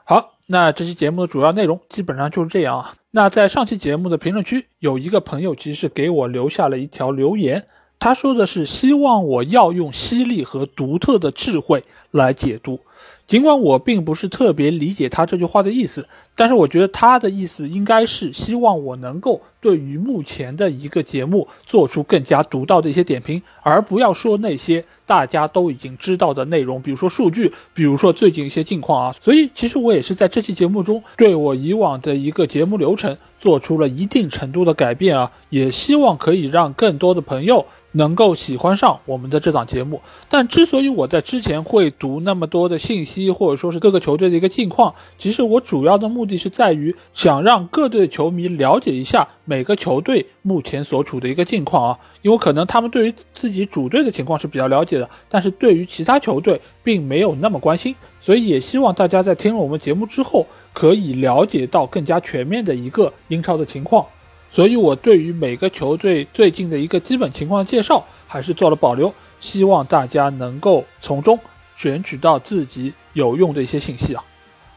[0.04, 2.94] 好，那这期节目的主要内容基本上就是这样啊。
[3.10, 7.66] 那在上期节目的评论区，有一个朋友其实是给我留下了一条留言，
[7.98, 12.80] 他说的是希望我要用犀利和独特的智慧来解读。
[13.26, 16.06] 尽管我并不是特别理解他这句话的意思，
[16.36, 29.12] 但是我觉得他的意思应该是希望我能够对于目前的一个节目做出更加独到的一些点评，而不要说那些大家都已经知道的内容，比如说数据，比如说最近一些近况啊。
[29.20, 37.66] 所以其实我也是在这期节目中对我以往的一个节目流程做出了一定程度的改变啊，也希望可以让更多的朋友。
[37.96, 64.06] 能够喜欢上我们的这档节目，但之所以我在之前会读那么多的信息，或者说是各个球队的一个近况，其实我主要的目的是在于想让各队的球迷了解一下每个球队目前所处的一个近况啊，因为可能他们对于自己主队的情况是比较了解的，但是对于其他球队并没有那么关心，所以也希望大家在听了我们节目之后，可以了解到更加全面的一个英超的情况。
[64.50, 71.36] 所以，我对于每个球队最近的一个基本情况介绍，还是做了保留，希望大家能够从中
[71.76, 74.22] 选取到自己有用的一些信息啊。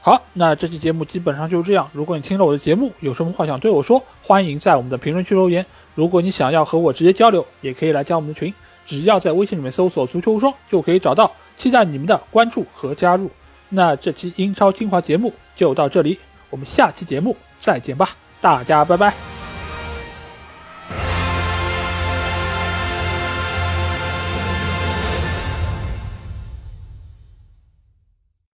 [0.01, 1.87] 好，那这期节目基本上就是这样。
[1.93, 5.63] 如果你听了我的节目，有什么话想对我说，欢迎在我们的评论区留言。
[5.93, 8.51] 如果你想要和我直接交流，也可以来加我们的群，
[8.87, 11.31] 只要在微信里面搜索“足球无双”就可以找到。
[11.57, 13.29] 期待你们的关注和加入。
[13.69, 16.17] 那这期英超精华节目就到这里，
[16.49, 18.07] 我们下期节目再见吧，
[18.39, 19.36] 大家拜拜。